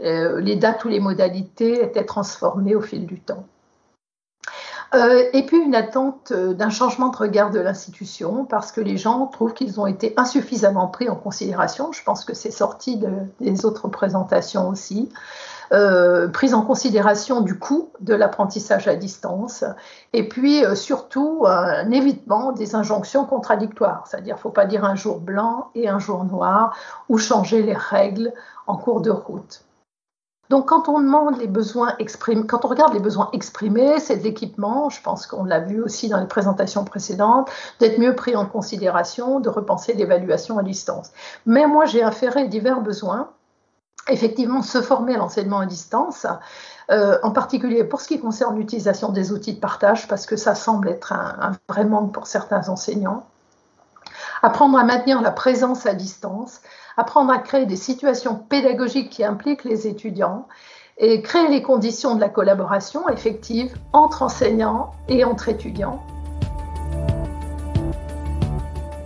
euh, 0.01 0.39
les 0.39 0.55
dates 0.57 0.85
ou 0.85 0.89
les 0.89 0.99
modalités 0.99 1.83
étaient 1.83 2.05
transformées 2.05 2.75
au 2.75 2.81
fil 2.81 3.07
du 3.07 3.19
temps. 3.19 3.45
Euh, 4.93 5.23
et 5.33 5.45
puis 5.45 5.57
une 5.57 5.75
attente 5.75 6.33
d'un 6.33 6.69
changement 6.69 7.09
de 7.09 7.17
regard 7.17 7.51
de 7.51 7.59
l'institution 7.59 8.45
parce 8.45 8.71
que 8.71 8.81
les 8.81 8.97
gens 8.97 9.27
trouvent 9.27 9.53
qu'ils 9.53 9.79
ont 9.79 9.87
été 9.87 10.13
insuffisamment 10.17 10.87
pris 10.87 11.09
en 11.09 11.15
considération. 11.15 11.91
Je 11.91 12.03
pense 12.03 12.25
que 12.25 12.35
c'est 12.35 12.51
sorti 12.51 12.99
des 13.39 13.65
autres 13.65 13.87
présentations 13.87 14.69
aussi. 14.69 15.09
Euh, 15.71 16.27
prise 16.29 16.55
en 16.55 16.63
considération 16.63 17.41
du 17.41 17.59
coût 17.59 17.91
de 17.99 18.15
l'apprentissage 18.15 18.87
à 18.87 18.95
distance, 18.95 19.63
et 20.13 20.27
puis 20.27 20.65
euh, 20.65 20.73
surtout 20.73 21.45
un 21.45 21.91
évitement 21.91 22.51
des 22.53 22.73
injonctions 22.73 23.23
contradictoires, 23.25 24.07
c'est-à-dire 24.07 24.35
ne 24.35 24.39
faut 24.39 24.49
pas 24.49 24.65
dire 24.65 24.83
un 24.83 24.95
jour 24.95 25.19
blanc 25.19 25.69
et 25.75 25.87
un 25.87 25.99
jour 25.99 26.23
noir, 26.25 26.75
ou 27.07 27.19
changer 27.19 27.61
les 27.61 27.75
règles 27.75 28.33
en 28.65 28.77
cours 28.77 29.01
de 29.01 29.11
route. 29.11 29.63
Donc, 30.49 30.65
quand 30.67 30.89
on 30.89 30.99
quand 32.47 32.65
on 32.65 32.67
regarde 32.67 32.93
les 32.93 32.99
besoins 32.99 33.29
exprimés, 33.33 33.99
c'est 33.99 34.17
de 34.17 34.23
l'équipement, 34.23 34.89
je 34.89 34.99
pense 35.03 35.27
qu'on 35.27 35.43
l'a 35.43 35.59
vu 35.59 35.79
aussi 35.83 36.09
dans 36.09 36.19
les 36.19 36.25
présentations 36.25 36.83
précédentes, 36.83 37.51
d'être 37.79 37.99
mieux 37.99 38.15
pris 38.15 38.35
en 38.35 38.47
considération, 38.47 39.39
de 39.39 39.49
repenser 39.49 39.93
l'évaluation 39.93 40.57
à 40.57 40.63
distance. 40.63 41.11
Mais 41.45 41.67
moi, 41.67 41.85
j'ai 41.85 42.01
inféré 42.01 42.47
divers 42.47 42.81
besoins 42.81 43.29
effectivement 44.11 44.61
se 44.61 44.81
former 44.81 45.15
à 45.15 45.17
l'enseignement 45.17 45.59
à 45.59 45.65
distance, 45.65 46.25
euh, 46.91 47.17
en 47.23 47.31
particulier 47.31 47.83
pour 47.83 48.01
ce 48.01 48.07
qui 48.07 48.19
concerne 48.19 48.57
l'utilisation 48.57 49.09
des 49.09 49.31
outils 49.31 49.53
de 49.53 49.59
partage, 49.59 50.07
parce 50.07 50.25
que 50.25 50.35
ça 50.35 50.55
semble 50.55 50.89
être 50.89 51.13
un, 51.13 51.53
vrai 51.67 51.85
manque 51.85 52.13
pour 52.13 52.27
certains 52.27 52.69
enseignants. 52.69 53.25
Apprendre 54.41 54.77
à 54.77 54.83
maintenir 54.83 55.21
la 55.21 55.31
présence 55.31 55.85
à 55.85 55.93
distance, 55.93 56.61
apprendre 56.97 57.31
à 57.31 57.39
créer 57.39 57.65
des 57.65 57.75
situations 57.75 58.35
pédagogiques 58.35 59.09
qui 59.09 59.23
impliquent 59.23 59.63
les 59.63 59.87
étudiants, 59.87 60.47
et 60.97 61.21
créer 61.21 61.47
les 61.47 61.61
conditions 61.61 62.15
de 62.15 62.19
la 62.19 62.27
collaboration 62.27 63.07
effective 63.07 63.73
entre 63.93 64.21
enseignants 64.21 64.91
et 65.07 65.23
entre 65.23 65.47
étudiants. 65.47 66.03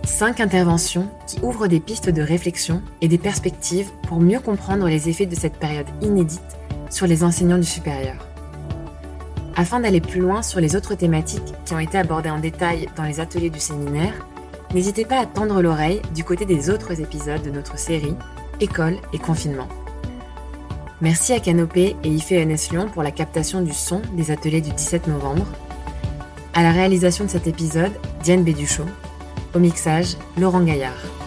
Cinq 0.04 0.40
interventions 0.40 1.08
qui 1.26 1.38
ouvrent 1.42 1.66
des 1.66 1.80
pistes 1.80 2.10
de 2.10 2.22
réflexion 2.22 2.82
et 3.00 3.08
des 3.08 3.18
perspectives 3.18 3.90
pour 4.06 4.20
mieux 4.20 4.38
comprendre 4.38 4.86
les 4.86 5.08
effets 5.08 5.26
de 5.26 5.34
cette 5.34 5.56
période 5.56 5.86
inédite 6.02 6.40
sur 6.90 7.06
les 7.06 7.24
enseignants 7.24 7.58
du 7.58 7.64
supérieur. 7.64 8.16
Afin 9.56 9.80
d'aller 9.80 10.00
plus 10.00 10.20
loin 10.20 10.42
sur 10.42 10.60
les 10.60 10.76
autres 10.76 10.94
thématiques 10.94 11.54
qui 11.64 11.74
ont 11.74 11.78
été 11.78 11.96
abordées 11.96 12.30
en 12.30 12.38
détail 12.38 12.88
dans 12.96 13.04
les 13.04 13.20
ateliers 13.20 13.50
du 13.50 13.60
séminaire, 13.60 14.26
n'hésitez 14.74 15.04
pas 15.04 15.20
à 15.20 15.26
tendre 15.26 15.62
l'oreille 15.62 16.02
du 16.14 16.22
côté 16.22 16.44
des 16.44 16.70
autres 16.70 17.00
épisodes 17.00 17.42
de 17.42 17.50
notre 17.50 17.78
série 17.78 18.16
École 18.60 18.98
et 19.12 19.18
confinement. 19.18 19.68
Merci 21.00 21.32
à 21.32 21.40
Canopé 21.40 21.96
et 22.04 22.08
IFE 22.08 22.30
Lyon 22.30 22.88
pour 22.92 23.02
la 23.02 23.10
captation 23.10 23.62
du 23.62 23.72
son 23.72 24.00
des 24.16 24.30
ateliers 24.30 24.60
du 24.60 24.70
17 24.70 25.08
novembre. 25.08 25.46
À 26.52 26.62
la 26.62 26.72
réalisation 26.72 27.24
de 27.24 27.30
cet 27.30 27.46
épisode, 27.46 27.92
Diane 28.22 28.44
Béduchot. 28.44 28.86
Au 29.54 29.60
mixage, 29.60 30.16
Laurent 30.36 30.62
Gaillard. 30.62 31.23